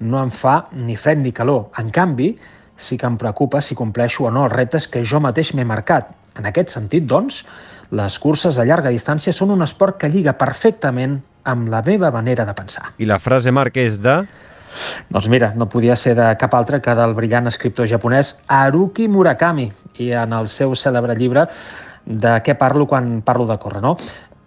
no 0.00 0.18
em 0.18 0.34
fa 0.34 0.56
ni 0.74 0.98
fred 0.98 1.22
ni 1.22 1.30
calor. 1.30 1.68
En 1.78 1.94
canvi, 1.94 2.32
sí 2.74 2.98
que 2.98 3.06
em 3.06 3.16
preocupa 3.16 3.62
si 3.62 3.78
compleixo 3.78 4.26
o 4.26 4.34
no 4.34 4.48
els 4.48 4.56
reptes 4.56 4.90
que 4.90 5.04
jo 5.06 5.22
mateix 5.22 5.54
m'he 5.54 5.64
marcat. 5.64 6.10
En 6.34 6.50
aquest 6.50 6.74
sentit, 6.74 7.06
doncs, 7.06 7.44
les 7.94 8.18
curses 8.18 8.58
de 8.58 8.66
llarga 8.66 8.90
distància 8.90 9.30
són 9.30 9.54
un 9.54 9.62
esport 9.62 10.00
que 10.02 10.10
lliga 10.10 10.34
perfectament 10.34 11.20
amb 11.46 11.70
la 11.70 11.82
meva 11.86 12.10
manera 12.10 12.42
de 12.48 12.54
pensar. 12.58 12.90
I 12.98 13.06
la 13.06 13.22
frase, 13.22 13.54
Marc, 13.54 13.78
és 13.78 14.02
de... 14.02 14.24
Doncs 15.12 15.28
mira, 15.28 15.52
no 15.56 15.68
podia 15.68 15.96
ser 15.96 16.14
de 16.18 16.28
cap 16.40 16.54
altre 16.54 16.80
que 16.80 16.94
del 16.96 17.14
brillant 17.14 17.50
escriptor 17.50 17.88
japonès 17.90 18.36
Haruki 18.48 19.08
Murakami 19.08 19.70
i 20.00 20.12
en 20.16 20.32
el 20.36 20.48
seu 20.48 20.76
cèlebre 20.78 21.16
llibre 21.18 21.46
de 22.06 22.38
què 22.42 22.56
parlo 22.58 22.88
quan 22.90 23.20
parlo 23.22 23.46
de 23.46 23.58
córrer, 23.62 23.82
no? 23.84 23.96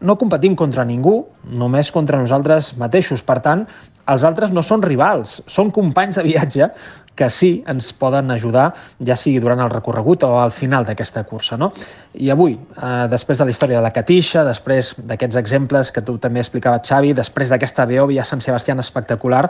No 0.05 0.17
competim 0.21 0.53
contra 0.53 0.85
ningú, 0.85 1.15
només 1.49 1.89
contra 1.93 2.19
nosaltres 2.21 2.75
mateixos. 2.77 3.23
Per 3.25 3.39
tant, 3.41 3.63
els 4.11 4.25
altres 4.27 4.51
no 4.53 4.61
són 4.61 4.83
rivals, 4.85 5.39
són 5.49 5.71
companys 5.73 6.19
de 6.19 6.25
viatge 6.27 6.67
que 7.15 7.29
sí 7.31 7.63
ens 7.71 7.87
poden 7.95 8.29
ajudar, 8.35 8.67
ja 9.07 9.15
sigui 9.17 9.39
durant 9.41 9.63
el 9.63 9.71
recorregut 9.71 10.25
o 10.27 10.33
al 10.41 10.51
final 10.53 10.85
d'aquesta 10.85 11.23
cursa. 11.25 11.57
No? 11.57 11.71
I 12.13 12.29
avui, 12.29 12.53
eh, 12.59 13.07
després 13.09 13.39
de 13.39 13.47
la 13.47 13.55
història 13.55 13.79
de 13.79 13.83
la 13.87 13.93
Catixa, 13.95 14.43
després 14.43 14.93
d'aquests 14.99 15.39
exemples 15.41 15.91
que 15.95 16.03
tu 16.05 16.19
també 16.19 16.43
explicava, 16.43 16.83
Xavi, 16.83 17.15
després 17.15 17.49
d'aquesta 17.49 17.87
Beòvia 17.87 18.27
Sant 18.27 18.43
Sebastián 18.43 18.83
espectacular, 18.83 19.49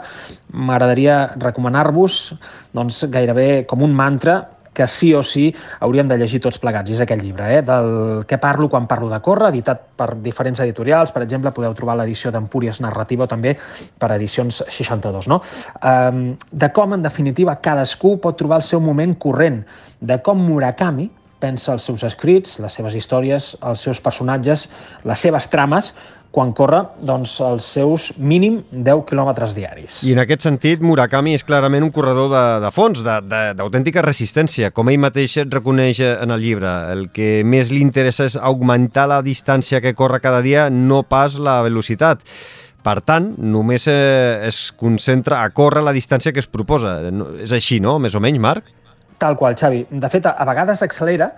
m'agradaria 0.52 1.34
recomanar-vos 1.36 2.34
doncs, 2.72 3.04
gairebé 3.10 3.66
com 3.66 3.82
un 3.82 3.92
mantra 3.92 4.55
que 4.76 4.86
sí 4.86 5.14
o 5.16 5.22
sí 5.24 5.48
hauríem 5.80 6.08
de 6.08 6.18
llegir 6.20 6.42
tots 6.44 6.60
plegats. 6.60 6.92
És 6.92 7.00
aquell 7.00 7.22
llibre, 7.24 7.48
eh? 7.56 7.62
del 7.64 7.90
què 8.28 8.36
parlo 8.42 8.68
quan 8.72 8.88
parlo 8.90 9.08
de 9.08 9.20
córrer, 9.24 9.48
editat 9.54 9.88
per 9.96 10.10
diferents 10.20 10.60
editorials. 10.66 11.14
Per 11.16 11.24
exemple, 11.24 11.54
podeu 11.56 11.74
trobar 11.78 11.96
l'edició 12.02 12.32
d'Empúries 12.34 12.82
Narrativa 12.84 13.24
o 13.24 13.30
també 13.30 13.56
per 13.56 14.12
edicions 14.18 14.60
62. 14.68 15.30
No? 15.32 15.40
Um, 15.80 16.26
de 16.52 16.72
com, 16.76 16.92
en 16.92 17.06
definitiva, 17.06 17.56
cadascú 17.64 18.18
pot 18.20 18.36
trobar 18.36 18.60
el 18.60 18.66
seu 18.68 18.82
moment 18.84 19.16
corrent, 19.16 19.62
de 20.00 20.20
com 20.20 20.44
Murakami, 20.44 21.08
pensa 21.40 21.74
els 21.74 21.84
seus 21.84 22.02
escrits, 22.06 22.56
les 22.64 22.76
seves 22.78 22.96
històries, 22.96 23.50
els 23.64 23.82
seus 23.84 24.00
personatges, 24.00 24.66
les 25.04 25.24
seves 25.26 25.48
trames, 25.52 25.92
quan 26.34 26.52
corre 26.56 26.82
doncs, 27.00 27.38
els 27.44 27.68
seus 27.78 28.10
mínim 28.18 28.58
10 28.70 29.04
quilòmetres 29.08 29.54
diaris. 29.56 30.02
I 30.04 30.12
en 30.12 30.20
aquest 30.20 30.44
sentit, 30.44 30.82
Murakami 30.84 31.32
és 31.36 31.44
clarament 31.46 31.86
un 31.86 31.92
corredor 31.94 32.28
de, 32.32 32.44
de 32.64 32.72
fons, 32.74 33.00
d'autèntica 33.06 34.04
resistència. 34.04 34.70
Com 34.76 34.92
ell 34.92 35.00
mateix 35.00 35.38
reconeix 35.48 36.02
en 36.10 36.34
el 36.34 36.44
llibre, 36.44 36.74
el 36.92 37.08
que 37.14 37.40
més 37.46 37.72
li 37.72 37.80
interessa 37.84 38.28
és 38.28 38.36
augmentar 38.36 39.08
la 39.10 39.22
distància 39.24 39.80
que 39.80 39.96
corre 39.96 40.20
cada 40.20 40.42
dia, 40.44 40.68
no 40.70 41.02
pas 41.08 41.38
la 41.40 41.62
velocitat. 41.64 42.22
Per 42.86 43.00
tant, 43.02 43.32
només 43.42 43.88
eh, 43.90 44.46
es 44.46 44.70
concentra 44.78 45.40
a 45.42 45.50
córrer 45.50 45.82
la 45.82 45.94
distància 45.96 46.30
que 46.32 46.42
es 46.44 46.46
proposa. 46.46 47.00
És 47.42 47.54
així, 47.56 47.80
no?, 47.82 47.96
més 47.98 48.14
o 48.14 48.22
menys, 48.22 48.38
Marc? 48.42 48.68
Tal 49.18 49.34
qual, 49.40 49.56
Xavi. 49.56 49.86
De 49.90 50.10
fet, 50.12 50.28
a 50.28 50.44
vegades 50.46 50.84
accelera, 50.84 51.30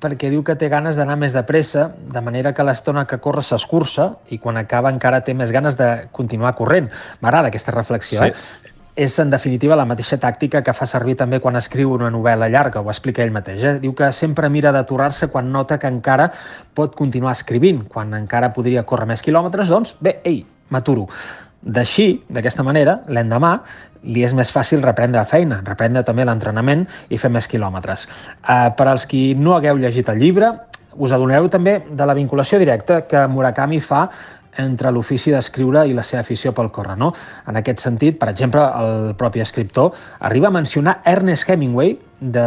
perquè 0.00 0.30
diu 0.32 0.42
que 0.46 0.56
té 0.56 0.70
ganes 0.72 0.96
d'anar 0.96 1.18
més 1.20 1.36
de 1.36 1.42
pressa, 1.46 1.90
de 1.94 2.22
manera 2.24 2.54
que 2.56 2.64
l'estona 2.64 3.04
que 3.06 3.20
corre 3.20 3.44
s'escurça 3.44 4.14
i 4.32 4.40
quan 4.40 4.56
acaba 4.56 4.92
encara 4.92 5.22
té 5.26 5.34
més 5.36 5.52
ganes 5.52 5.76
de 5.76 5.90
continuar 6.16 6.54
corrent. 6.58 6.88
M'agrada 7.20 7.52
aquesta 7.52 7.74
reflexió, 7.76 8.24
sí. 8.24 8.32
eh? 8.32 8.70
És, 9.00 9.14
en 9.22 9.30
definitiva, 9.30 9.76
la 9.78 9.86
mateixa 9.88 10.18
tàctica 10.20 10.60
que 10.66 10.74
fa 10.76 10.84
servir 10.88 11.14
també 11.16 11.38
quan 11.40 11.56
escriu 11.56 11.92
una 11.94 12.10
novel·la 12.12 12.50
llarga, 12.52 12.82
ho 12.82 12.90
explica 12.90 13.22
ell 13.22 13.32
mateix. 13.32 13.62
Eh? 13.64 13.74
Diu 13.80 13.94
que 13.96 14.10
sempre 14.12 14.50
mira 14.50 14.72
d'aturar-se 14.74 15.30
quan 15.32 15.52
nota 15.52 15.78
que 15.78 15.88
encara 15.88 16.26
pot 16.74 16.96
continuar 16.98 17.32
escrivint. 17.38 17.84
Quan 17.88 18.12
encara 18.18 18.50
podria 18.52 18.82
córrer 18.84 19.06
més 19.12 19.22
quilòmetres, 19.24 19.70
doncs, 19.70 19.94
bé, 20.02 20.18
ei, 20.26 20.42
m'aturo. 20.74 21.06
D'així, 21.60 22.22
d'aquesta 22.32 22.64
manera, 22.64 23.00
l'endemà 23.12 23.58
li 24.08 24.24
és 24.24 24.32
més 24.32 24.48
fàcil 24.48 24.80
reprendre 24.80 25.20
la 25.20 25.28
feina, 25.28 25.60
reprendre 25.66 26.02
també 26.06 26.24
l'entrenament 26.24 26.86
i 27.12 27.18
fer 27.20 27.28
més 27.30 27.48
quilòmetres. 27.50 28.06
Uh, 28.40 28.70
per 28.76 28.88
als 28.88 29.04
qui 29.06 29.34
no 29.36 29.56
hagueu 29.56 29.76
llegit 29.76 30.08
el 30.08 30.22
llibre, 30.22 30.54
us 30.96 31.12
adoneu 31.12 31.48
també 31.52 31.82
de 31.86 32.06
la 32.06 32.16
vinculació 32.16 32.58
directa 32.58 33.02
que 33.06 33.26
Murakami 33.28 33.80
fa 33.84 34.06
entre 34.58 34.90
l'ofici 34.90 35.30
d'escriure 35.30 35.86
i 35.86 35.94
la 35.94 36.04
seva 36.06 36.24
afició 36.24 36.52
pel 36.56 36.70
córrer. 36.74 36.98
No? 36.98 37.12
En 37.46 37.58
aquest 37.60 37.82
sentit, 37.84 38.18
per 38.18 38.30
exemple, 38.32 38.62
el 38.62 39.14
propi 39.18 39.42
escriptor 39.44 39.92
arriba 40.18 40.48
a 40.48 40.54
mencionar 40.54 41.00
Ernest 41.04 41.48
Hemingway, 41.48 41.98
de, 42.20 42.40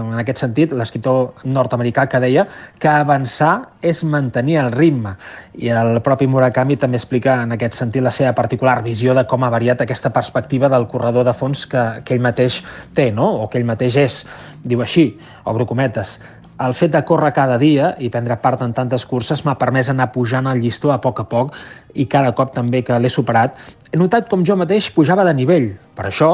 en 0.00 0.16
aquest 0.22 0.40
sentit, 0.40 0.72
l'escriptor 0.72 1.44
nord-americà 1.44 2.06
que 2.08 2.20
deia 2.22 2.46
que 2.80 2.88
avançar 2.88 3.74
és 3.84 4.00
mantenir 4.08 4.56
el 4.62 4.72
ritme. 4.72 5.14
I 5.60 5.68
el 5.76 6.00
propi 6.04 6.26
Murakami 6.26 6.78
també 6.80 6.96
explica 6.96 7.36
en 7.44 7.52
aquest 7.52 7.76
sentit 7.76 8.02
la 8.02 8.12
seva 8.14 8.32
particular 8.32 8.78
visió 8.82 9.14
de 9.14 9.26
com 9.28 9.44
ha 9.44 9.52
variat 9.52 9.84
aquesta 9.84 10.10
perspectiva 10.14 10.72
del 10.72 10.88
corredor 10.88 11.28
de 11.28 11.36
fons 11.36 11.66
que, 11.68 11.84
que 12.04 12.16
ell 12.16 12.24
mateix 12.24 12.62
té, 12.96 13.10
no? 13.12 13.28
o 13.44 13.48
que 13.52 13.60
ell 13.60 13.68
mateix 13.68 14.00
és. 14.00 14.18
Diu 14.64 14.80
així, 14.82 15.10
obro 15.44 15.68
cometes, 15.68 16.18
el 16.58 16.74
fet 16.74 16.90
de 16.90 17.02
córrer 17.06 17.30
cada 17.36 17.58
dia 17.58 17.92
i 18.02 18.10
prendre 18.10 18.36
part 18.42 18.62
en 18.66 18.72
tantes 18.74 19.04
curses 19.06 19.44
m'ha 19.46 19.58
permès 19.60 19.90
anar 19.92 20.10
pujant 20.14 20.48
el 20.50 20.60
llistó 20.62 20.90
a 20.90 21.00
poc 21.00 21.22
a 21.22 21.26
poc 21.30 21.54
i 21.94 22.08
cada 22.10 22.32
cop 22.34 22.50
també 22.54 22.82
que 22.82 22.98
l'he 22.98 23.10
superat 23.12 23.54
he 23.92 23.98
notat 24.00 24.28
com 24.28 24.42
jo 24.44 24.56
mateix 24.58 24.90
pujava 24.92 25.24
de 25.24 25.34
nivell. 25.34 25.70
Per 25.94 26.08
això 26.08 26.30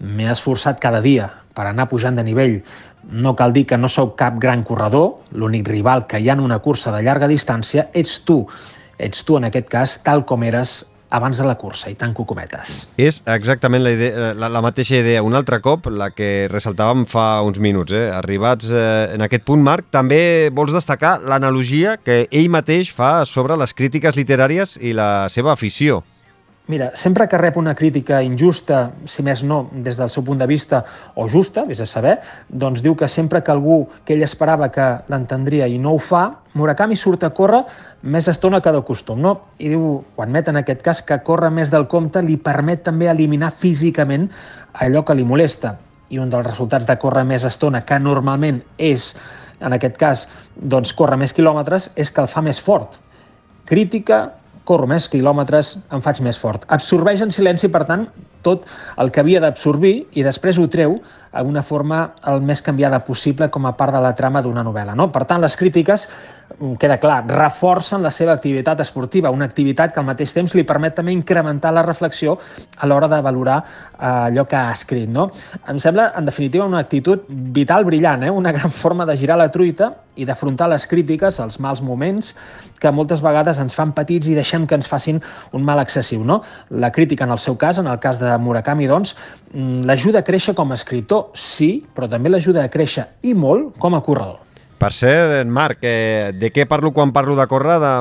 m'he 0.00 0.30
esforçat 0.32 0.80
cada 0.82 1.00
dia 1.04 1.30
per 1.54 1.66
anar 1.66 1.88
pujant 1.90 2.18
de 2.18 2.26
nivell. 2.26 2.60
No 3.08 3.34
cal 3.34 3.54
dir 3.54 3.64
que 3.66 3.78
no 3.78 3.88
sou 3.88 4.12
cap 4.18 4.36
gran 4.38 4.62
corredor, 4.66 5.24
l'únic 5.32 5.68
rival 5.70 6.06
que 6.06 6.20
hi 6.20 6.28
ha 6.28 6.36
en 6.36 6.44
una 6.44 6.58
cursa 6.58 6.92
de 6.94 7.02
llarga 7.02 7.30
distància 7.30 7.88
ets 7.94 8.20
tu. 8.26 8.42
Ets 8.98 9.24
tu, 9.24 9.38
en 9.38 9.46
aquest 9.48 9.68
cas, 9.70 9.96
tal 10.02 10.24
com 10.26 10.42
eres 10.42 10.82
abans 11.10 11.38
de 11.38 11.46
la 11.46 11.56
cursa, 11.56 11.88
i 11.90 11.96
tanco 11.96 12.26
cometes. 12.28 12.88
És 13.00 13.22
exactament 13.30 13.82
la, 13.84 13.92
idea, 13.96 14.32
la, 14.36 14.50
la 14.52 14.62
mateixa 14.64 14.98
idea, 15.00 15.22
un 15.24 15.36
altre 15.38 15.60
cop, 15.64 15.88
la 15.88 16.10
que 16.12 16.48
ressaltàvem 16.52 17.06
fa 17.08 17.40
uns 17.46 17.60
minuts. 17.62 17.94
Eh? 17.96 18.08
Arribats 18.14 18.68
eh, 18.70 19.14
en 19.14 19.24
aquest 19.24 19.46
punt, 19.48 19.64
Marc, 19.64 19.88
també 19.94 20.50
vols 20.54 20.74
destacar 20.76 21.18
l'analogia 21.24 21.96
que 22.02 22.26
ell 22.28 22.52
mateix 22.52 22.92
fa 22.94 23.24
sobre 23.28 23.56
les 23.60 23.74
crítiques 23.74 24.18
literàries 24.18 24.76
i 24.82 24.94
la 24.96 25.28
seva 25.32 25.54
afició. 25.56 26.02
Mira, 26.68 26.90
sempre 26.94 27.24
que 27.28 27.38
rep 27.40 27.56
una 27.56 27.72
crítica 27.74 28.18
injusta, 28.20 28.90
si 29.08 29.22
més 29.24 29.40
no, 29.40 29.70
des 29.72 29.96
del 29.96 30.10
seu 30.12 30.20
punt 30.20 30.36
de 30.36 30.46
vista, 30.46 30.82
o 31.16 31.24
justa, 31.24 31.62
vés 31.64 31.80
a 31.80 31.86
saber, 31.88 32.18
doncs 32.48 32.82
diu 32.84 32.92
que 32.92 33.08
sempre 33.08 33.40
que 33.40 33.54
algú 33.54 33.86
que 34.04 34.12
ell 34.12 34.24
esperava 34.26 34.68
que 34.68 34.88
l'entendria 35.08 35.64
i 35.64 35.78
no 35.80 35.94
ho 35.96 36.02
fa, 36.02 36.26
Murakami 36.52 36.96
surt 37.00 37.24
a 37.24 37.30
córrer 37.32 37.62
més 38.02 38.28
estona 38.28 38.60
que 38.60 38.72
de 38.74 38.82
costum, 38.84 39.22
no? 39.24 39.32
I 39.56 39.72
diu, 39.72 39.86
ho 40.04 40.22
admet 40.22 40.50
en 40.52 40.60
aquest 40.60 40.84
cas, 40.84 41.00
que 41.00 41.16
córrer 41.24 41.48
més 41.56 41.72
del 41.72 41.88
compte 41.88 42.20
li 42.20 42.36
permet 42.36 42.84
també 42.84 43.08
eliminar 43.08 43.48
físicament 43.48 44.28
allò 44.74 45.06
que 45.08 45.16
li 45.16 45.24
molesta. 45.24 45.78
I 46.12 46.20
un 46.20 46.28
dels 46.28 46.44
resultats 46.46 46.84
de 46.84 46.98
córrer 47.00 47.24
més 47.24 47.48
estona, 47.48 47.80
que 47.80 47.96
normalment 47.96 48.60
és, 48.76 49.14
en 49.64 49.72
aquest 49.72 49.96
cas, 49.96 50.26
doncs 50.52 50.92
córrer 50.92 51.16
més 51.16 51.32
quilòmetres, 51.32 51.94
és 51.96 52.12
que 52.12 52.20
el 52.20 52.28
fa 52.28 52.44
més 52.44 52.60
fort. 52.60 53.00
Crítica, 53.68 54.37
corro 54.68 54.88
més 54.90 55.08
quilòmetres, 55.08 55.76
em 55.94 56.04
faig 56.04 56.20
més 56.26 56.38
fort. 56.40 56.66
Absorbeix 56.76 57.24
en 57.24 57.32
silenci, 57.34 57.70
per 57.72 57.86
tant, 57.88 58.06
tot 58.42 58.66
el 58.96 59.12
que 59.12 59.20
havia 59.20 59.40
d'absorbir 59.44 59.94
i 60.12 60.26
després 60.26 60.58
ho 60.58 60.68
treu 60.72 60.98
amb 61.32 61.48
una 61.48 61.62
forma 61.62 62.14
el 62.26 62.40
més 62.42 62.62
canviada 62.64 63.00
possible 63.04 63.48
com 63.52 63.66
a 63.66 63.74
part 63.76 63.94
de 63.94 64.00
la 64.02 64.14
trama 64.16 64.42
d'una 64.42 64.64
novel·la. 64.64 64.94
No? 64.96 65.10
Per 65.12 65.24
tant, 65.28 65.40
les 65.40 65.56
crítiques, 65.56 66.08
mm, 66.58 66.74
queda 66.80 66.98
clar, 66.98 67.24
reforcen 67.28 68.02
la 68.02 68.10
seva 68.10 68.32
activitat 68.32 68.80
esportiva, 68.80 69.30
una 69.30 69.44
activitat 69.44 69.92
que 69.92 70.00
al 70.00 70.06
mateix 70.06 70.32
temps 70.32 70.54
li 70.54 70.64
permet 70.64 70.94
també 70.94 71.12
incrementar 71.12 71.72
la 71.72 71.82
reflexió 71.82 72.38
a 72.76 72.86
l'hora 72.86 73.08
de 73.08 73.20
valorar 73.20 73.62
eh, 73.62 74.04
allò 74.04 74.46
que 74.46 74.56
ha 74.56 74.72
escrit. 74.72 75.08
No? 75.08 75.30
Em 75.68 75.78
sembla, 75.78 76.12
en 76.16 76.24
definitiva, 76.24 76.64
una 76.64 76.80
actitud 76.80 77.24
vital 77.28 77.84
brillant, 77.84 78.24
eh? 78.24 78.30
una 78.30 78.52
gran 78.52 78.70
forma 78.70 79.04
de 79.04 79.16
girar 79.16 79.38
la 79.38 79.50
truita 79.50 79.94
i 80.16 80.24
d'afrontar 80.26 80.68
les 80.68 80.86
crítiques, 80.86 81.38
els 81.38 81.60
mals 81.60 81.80
moments, 81.80 82.34
que 82.80 82.90
moltes 82.90 83.20
vegades 83.22 83.58
ens 83.62 83.74
fan 83.74 83.92
petits 83.92 84.26
i 84.26 84.34
deixem 84.34 84.66
que 84.66 84.74
ens 84.74 84.88
facin 84.90 85.20
un 85.52 85.62
mal 85.64 85.78
excessiu. 85.78 86.24
No? 86.24 86.42
La 86.70 86.90
crítica, 86.90 87.24
en 87.24 87.30
el 87.30 87.38
seu 87.38 87.56
cas, 87.56 87.78
en 87.78 87.86
el 87.86 88.00
cas 88.02 88.18
de 88.18 88.27
Murakami, 88.36 88.86
doncs, 88.90 89.14
mm, 89.54 89.86
l'ajuda 89.88 90.20
a 90.20 90.26
créixer 90.26 90.54
com 90.54 90.70
a 90.70 90.76
escriptor, 90.76 91.30
sí, 91.34 91.86
però 91.94 92.10
també 92.10 92.28
l'ajuda 92.28 92.64
a 92.64 92.68
créixer 92.68 93.06
i 93.22 93.32
molt 93.32 93.78
com 93.78 93.96
a 93.96 94.02
corredor. 94.02 94.44
Per 94.78 94.92
cert, 94.94 95.48
Marc, 95.50 95.80
eh, 95.82 96.30
de 96.38 96.52
què 96.54 96.62
parlo 96.70 96.92
quan 96.94 97.10
parlo 97.10 97.34
de 97.34 97.48
córrer? 97.50 97.80
De 97.82 97.92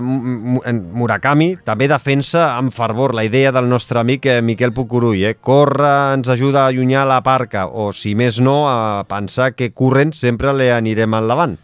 Murakami 0.78 1.56
també 1.66 1.88
defensa 1.90 2.52
amb 2.54 2.70
fervor 2.72 3.16
la 3.18 3.24
idea 3.26 3.52
del 3.52 3.66
nostre 3.68 3.98
amic 4.04 4.28
eh, 4.30 4.42
Miquel 4.46 4.76
Pucurull. 4.78 5.24
Eh? 5.26 5.34
Córrer 5.42 6.14
ens 6.20 6.30
ajuda 6.30 6.66
a 6.66 6.68
allunyar 6.70 7.08
la 7.10 7.24
parca, 7.26 7.66
o 7.66 7.90
si 7.98 8.14
més 8.14 8.38
no, 8.40 8.68
a 8.70 9.08
pensar 9.10 9.56
que 9.58 9.72
corrent 9.74 10.14
sempre 10.14 10.54
li 10.54 10.70
anirem 10.70 11.18
endavant. 11.18 11.58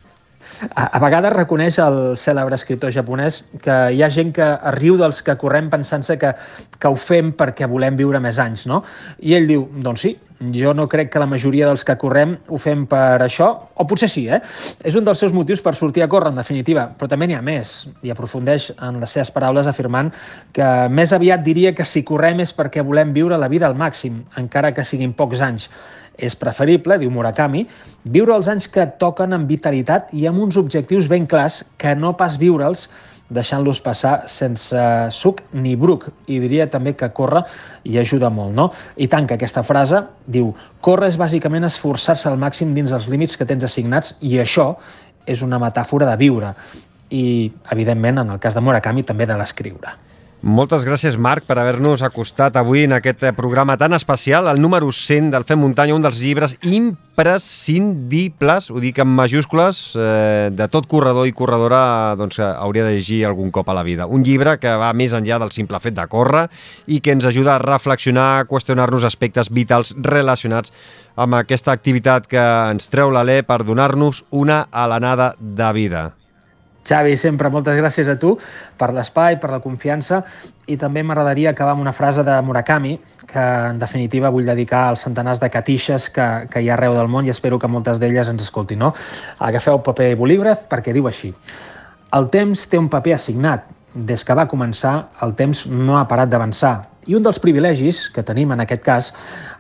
A, 0.70 0.88
a 0.98 1.02
vegades 1.04 1.34
reconeix 1.36 1.80
el 1.84 2.00
cèlebre 2.20 2.58
escriptor 2.60 2.94
japonès 2.96 3.44
que 3.64 3.78
hi 3.94 4.04
ha 4.04 4.12
gent 4.14 4.34
que 4.36 4.50
riu 4.78 4.98
dels 5.00 5.24
que 5.26 5.38
correm 5.40 5.70
pensant-se 5.74 6.18
que, 6.22 6.34
que 6.80 6.92
ho 6.92 7.00
fem 7.00 7.34
perquè 7.38 7.70
volem 7.70 7.98
viure 8.00 8.22
més 8.24 8.40
anys, 8.42 8.68
no? 8.70 8.84
I 9.24 9.38
ell 9.38 9.50
diu, 9.50 9.68
doncs 9.84 10.06
sí, 10.08 10.16
jo 10.52 10.74
no 10.74 10.88
crec 10.90 11.12
que 11.14 11.22
la 11.22 11.28
majoria 11.30 11.68
dels 11.70 11.84
que 11.88 11.96
correm 12.00 12.36
ho 12.50 12.60
fem 12.60 12.86
per 12.90 13.22
això, 13.24 13.50
o 13.76 13.86
potser 13.88 14.10
sí, 14.12 14.26
eh? 14.28 14.42
És 14.84 14.98
un 15.00 15.06
dels 15.06 15.22
seus 15.22 15.34
motius 15.36 15.62
per 15.64 15.76
sortir 15.78 16.04
a 16.04 16.10
córrer, 16.12 16.34
en 16.34 16.42
definitiva, 16.42 16.88
però 16.98 17.10
també 17.12 17.30
n'hi 17.30 17.38
ha 17.38 17.44
més, 17.46 17.74
i 18.04 18.12
aprofundeix 18.12 18.72
en 18.76 19.00
les 19.04 19.16
seves 19.16 19.32
paraules 19.36 19.70
afirmant 19.70 20.12
que 20.54 20.70
més 20.90 21.14
aviat 21.16 21.44
diria 21.46 21.74
que 21.76 21.88
si 21.88 22.04
correm 22.04 22.44
és 22.44 22.54
perquè 22.56 22.84
volem 22.84 23.14
viure 23.16 23.40
la 23.40 23.52
vida 23.52 23.70
al 23.70 23.78
màxim, 23.80 24.24
encara 24.40 24.74
que 24.74 24.86
siguin 24.88 25.14
pocs 25.16 25.44
anys. 25.46 25.70
És 26.18 26.36
preferible, 26.38 27.00
diu 27.02 27.10
Murakami, 27.14 27.66
viure 28.04 28.36
els 28.36 28.50
anys 28.52 28.68
que 28.70 28.86
toquen 29.02 29.34
amb 29.34 29.50
vitalitat 29.50 30.14
i 30.14 30.28
amb 30.30 30.44
uns 30.44 30.60
objectius 30.62 31.10
ben 31.10 31.26
clars 31.26 31.64
que 31.78 31.96
no 31.98 32.14
pas 32.20 32.38
viure'ls 32.38 32.88
deixant-los 33.34 33.80
passar 33.82 34.28
sense 34.30 34.80
suc 35.16 35.42
ni 35.58 35.74
bruc. 35.80 36.06
I 36.30 36.38
diria 36.44 36.70
també 36.70 36.94
que 36.98 37.10
córrer 37.16 37.44
hi 37.88 37.98
ajuda 37.98 38.30
molt, 38.30 38.54
no? 38.54 38.70
I 38.96 39.10
tanca 39.10 39.40
aquesta 39.40 39.64
frase, 39.66 40.04
diu, 40.28 40.54
córrer 40.84 41.10
és 41.10 41.18
bàsicament 41.18 41.66
esforçar-se 41.66 42.30
al 42.30 42.38
màxim 42.38 42.74
dins 42.78 42.94
els 42.94 43.10
límits 43.10 43.38
que 43.40 43.48
tens 43.50 43.66
assignats 43.66 44.18
i 44.22 44.38
això 44.44 44.74
és 45.26 45.42
una 45.42 45.60
metàfora 45.60 46.10
de 46.12 46.18
viure 46.20 46.54
i, 47.14 47.52
evidentment, 47.72 48.22
en 48.24 48.34
el 48.36 48.42
cas 48.42 48.58
de 48.58 48.62
Murakami, 48.62 49.06
també 49.08 49.26
de 49.30 49.38
l'escriure. 49.40 49.94
Moltes 50.44 50.84
gràcies, 50.84 51.16
Marc, 51.16 51.46
per 51.48 51.56
haver-nos 51.56 52.02
acostat 52.04 52.58
avui 52.60 52.82
en 52.84 52.92
aquest 52.92 53.22
eh, 53.24 53.32
programa 53.32 53.80
tan 53.80 53.96
especial, 53.96 54.52
el 54.52 54.60
número 54.60 54.92
100 54.92 55.32
del 55.32 55.48
Fem 55.48 55.56
Muntanya, 55.64 55.96
un 55.96 56.04
dels 56.04 56.20
llibres 56.20 56.60
imprescindibles, 56.68 58.68
ho 58.68 58.76
dic 58.84 59.00
en 59.00 59.08
majúscules, 59.08 59.96
eh, 59.96 60.52
de 60.52 60.68
tot 60.68 60.84
corredor 60.92 61.30
i 61.30 61.32
corredora 61.32 62.12
doncs, 62.20 62.42
hauria 62.44 62.84
de 62.84 62.92
llegir 62.98 63.24
algun 63.24 63.56
cop 63.56 63.72
a 63.72 63.76
la 63.78 63.88
vida. 63.88 64.04
Un 64.04 64.28
llibre 64.28 64.60
que 64.60 64.68
va 64.82 64.90
més 64.92 65.16
enllà 65.16 65.40
del 65.40 65.56
simple 65.56 65.80
fet 65.80 65.96
de 65.96 66.04
córrer 66.12 66.52
i 66.92 67.00
que 67.00 67.16
ens 67.16 67.24
ajuda 67.30 67.56
a 67.56 67.64
reflexionar, 67.64 68.42
a 68.42 68.48
qüestionar-nos 68.50 69.08
aspectes 69.08 69.48
vitals 69.48 69.96
relacionats 69.96 70.76
amb 71.16 71.40
aquesta 71.40 71.72
activitat 71.72 72.28
que 72.28 72.44
ens 72.44 72.92
treu 72.92 73.16
l'alè 73.16 73.48
per 73.48 73.64
donar-nos 73.64 74.28
una 74.44 74.68
alenada 74.74 75.40
de 75.40 75.72
vida. 75.80 76.04
Xavi, 76.84 77.16
sempre 77.18 77.50
moltes 77.50 77.78
gràcies 77.80 78.10
a 78.12 78.18
tu 78.20 78.34
per 78.78 78.92
l'espai, 78.94 79.40
per 79.40 79.52
la 79.54 79.62
confiança 79.64 80.22
i 80.68 80.78
també 80.80 81.04
m'agradaria 81.04 81.52
acabar 81.52 81.74
amb 81.76 81.84
una 81.84 81.96
frase 81.96 82.24
de 82.24 82.36
Murakami 82.44 82.98
que 83.28 83.44
en 83.72 83.80
definitiva 83.80 84.32
vull 84.32 84.48
dedicar 84.48 84.88
als 84.90 85.06
centenars 85.08 85.40
de 85.40 85.50
catixes 85.50 86.10
que, 86.14 86.28
que 86.52 86.62
hi 86.62 86.70
ha 86.70 86.78
arreu 86.78 86.96
del 86.98 87.12
món 87.12 87.26
i 87.26 87.34
espero 87.34 87.60
que 87.60 87.72
moltes 87.72 88.00
d'elles 88.00 88.30
ens 88.30 88.44
escoltin. 88.44 88.80
No? 88.84 88.94
Agafeu 89.40 89.82
paper 89.84 90.12
i 90.14 90.20
bolígraf 90.20 90.68
perquè 90.72 90.94
diu 90.94 91.08
així 91.08 91.34
El 92.14 92.30
temps 92.30 92.68
té 92.70 92.78
un 92.78 92.90
paper 92.94 93.16
assignat. 93.16 93.72
Des 93.94 94.24
que 94.26 94.34
va 94.34 94.48
començar, 94.50 95.10
el 95.22 95.36
temps 95.38 95.68
no 95.70 95.98
ha 95.98 96.08
parat 96.10 96.30
d'avançar 96.30 96.93
i 97.08 97.16
un 97.18 97.24
dels 97.26 97.40
privilegis 97.44 98.06
que 98.14 98.24
tenim 98.24 98.54
en 98.56 98.64
aquest 98.64 98.84
cas, 98.86 99.10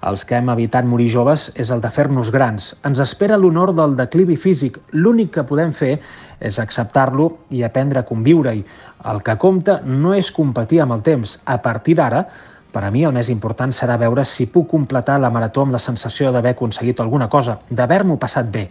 els 0.06 0.24
que 0.28 0.38
hem 0.38 0.50
evitat 0.54 0.88
morir 0.88 1.10
joves, 1.12 1.50
és 1.60 1.72
el 1.74 1.82
de 1.84 1.92
fer-nos 1.92 2.32
grans. 2.32 2.72
Ens 2.86 3.02
espera 3.04 3.38
l'honor 3.38 3.74
del 3.76 3.98
declivi 4.00 4.38
físic. 4.40 4.80
L'únic 4.94 5.34
que 5.38 5.46
podem 5.48 5.74
fer 5.76 5.98
és 6.40 6.60
acceptar-lo 6.60 7.30
i 7.52 7.64
aprendre 7.64 8.02
a 8.02 8.08
conviure-hi. 8.08 8.64
El 9.12 9.22
que 9.24 9.38
compta 9.38 9.82
no 9.84 10.14
és 10.16 10.32
competir 10.32 10.82
amb 10.84 10.96
el 10.98 11.06
temps. 11.06 11.38
A 11.46 11.60
partir 11.62 11.98
d'ara, 12.00 12.26
per 12.74 12.84
a 12.88 12.92
mi 12.92 13.04
el 13.06 13.14
més 13.14 13.30
important 13.30 13.72
serà 13.76 14.00
veure 14.02 14.26
si 14.26 14.48
puc 14.50 14.72
completar 14.72 15.20
la 15.22 15.30
marató 15.30 15.62
amb 15.62 15.76
la 15.76 15.82
sensació 15.84 16.32
d'haver 16.34 16.56
aconseguit 16.56 17.00
alguna 17.00 17.30
cosa, 17.30 17.60
d'haver-m'ho 17.70 18.18
passat 18.18 18.50
bé 18.50 18.70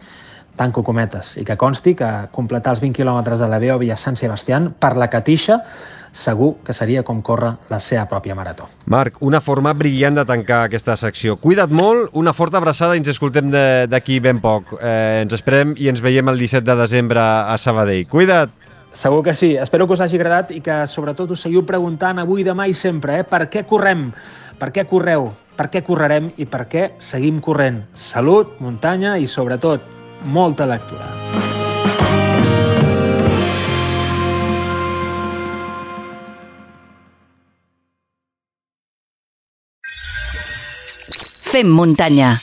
tanco 0.56 0.82
cometes, 0.85 1.37
i 1.40 1.46
que 1.48 1.56
consti 1.56 1.94
que 1.96 2.08
completar 2.32 2.74
els 2.74 2.82
20 2.82 2.98
quilòmetres 2.98 3.40
de 3.40 3.48
la 3.48 3.61
Beòvia 3.62 3.94
a 3.94 4.00
Sant 4.00 4.18
Sebastián 4.20 4.72
per 4.78 4.96
la 5.00 5.08
Catixa 5.08 5.62
segur 6.12 6.59
que 6.64 6.75
seria 6.77 7.03
com 7.03 7.22
córrer 7.25 7.55
la 7.72 7.81
seva 7.81 8.05
pròpia 8.09 8.37
marató. 8.37 8.68
Marc, 8.87 9.16
una 9.25 9.40
forma 9.40 9.72
brillant 9.72 10.20
de 10.20 10.27
tancar 10.29 10.62
aquesta 10.66 10.96
secció. 11.01 11.37
Cuida't 11.40 11.72
molt, 11.72 12.11
una 12.12 12.35
forta 12.37 12.61
abraçada 12.61 12.94
i 12.96 13.03
ens 13.03 13.11
escoltem 13.14 13.51
d'aquí 13.90 14.20
ben 14.20 14.40
poc. 14.44 14.77
Eh, 14.79 15.22
ens 15.25 15.33
esperem 15.35 15.75
i 15.79 15.88
ens 15.88 16.05
veiem 16.05 16.29
el 16.29 16.38
17 16.38 16.68
de 16.68 16.77
desembre 16.85 17.20
a 17.20 17.57
Sabadell. 17.59 18.07
Cuida't! 18.09 18.53
Segur 18.92 19.22
que 19.25 19.33
sí. 19.33 19.55
Espero 19.57 19.87
que 19.87 19.94
us 19.96 20.03
hagi 20.05 20.18
agradat 20.20 20.51
i 20.53 20.61
que 20.61 20.83
sobretot 20.87 21.31
us 21.33 21.40
seguiu 21.46 21.64
preguntant 21.64 22.20
avui, 22.20 22.44
demà 22.44 22.68
i 22.68 22.77
sempre, 22.77 23.22
eh? 23.22 23.25
Per 23.25 23.46
què 23.48 23.64
correm? 23.68 24.11
Per 24.61 24.68
què 24.70 24.85
correu? 24.87 25.31
Per 25.57 25.70
què 25.72 25.83
correrem 25.85 26.31
i 26.37 26.46
per 26.48 26.66
què 26.68 26.90
seguim 27.01 27.40
corrent? 27.40 27.87
Salut, 27.96 28.59
muntanya 28.61 29.16
i 29.16 29.27
sobretot 29.29 29.88
molta 30.29 30.68
lectura. 30.68 31.51
Fem 41.52 41.68
muntanya 41.68 42.40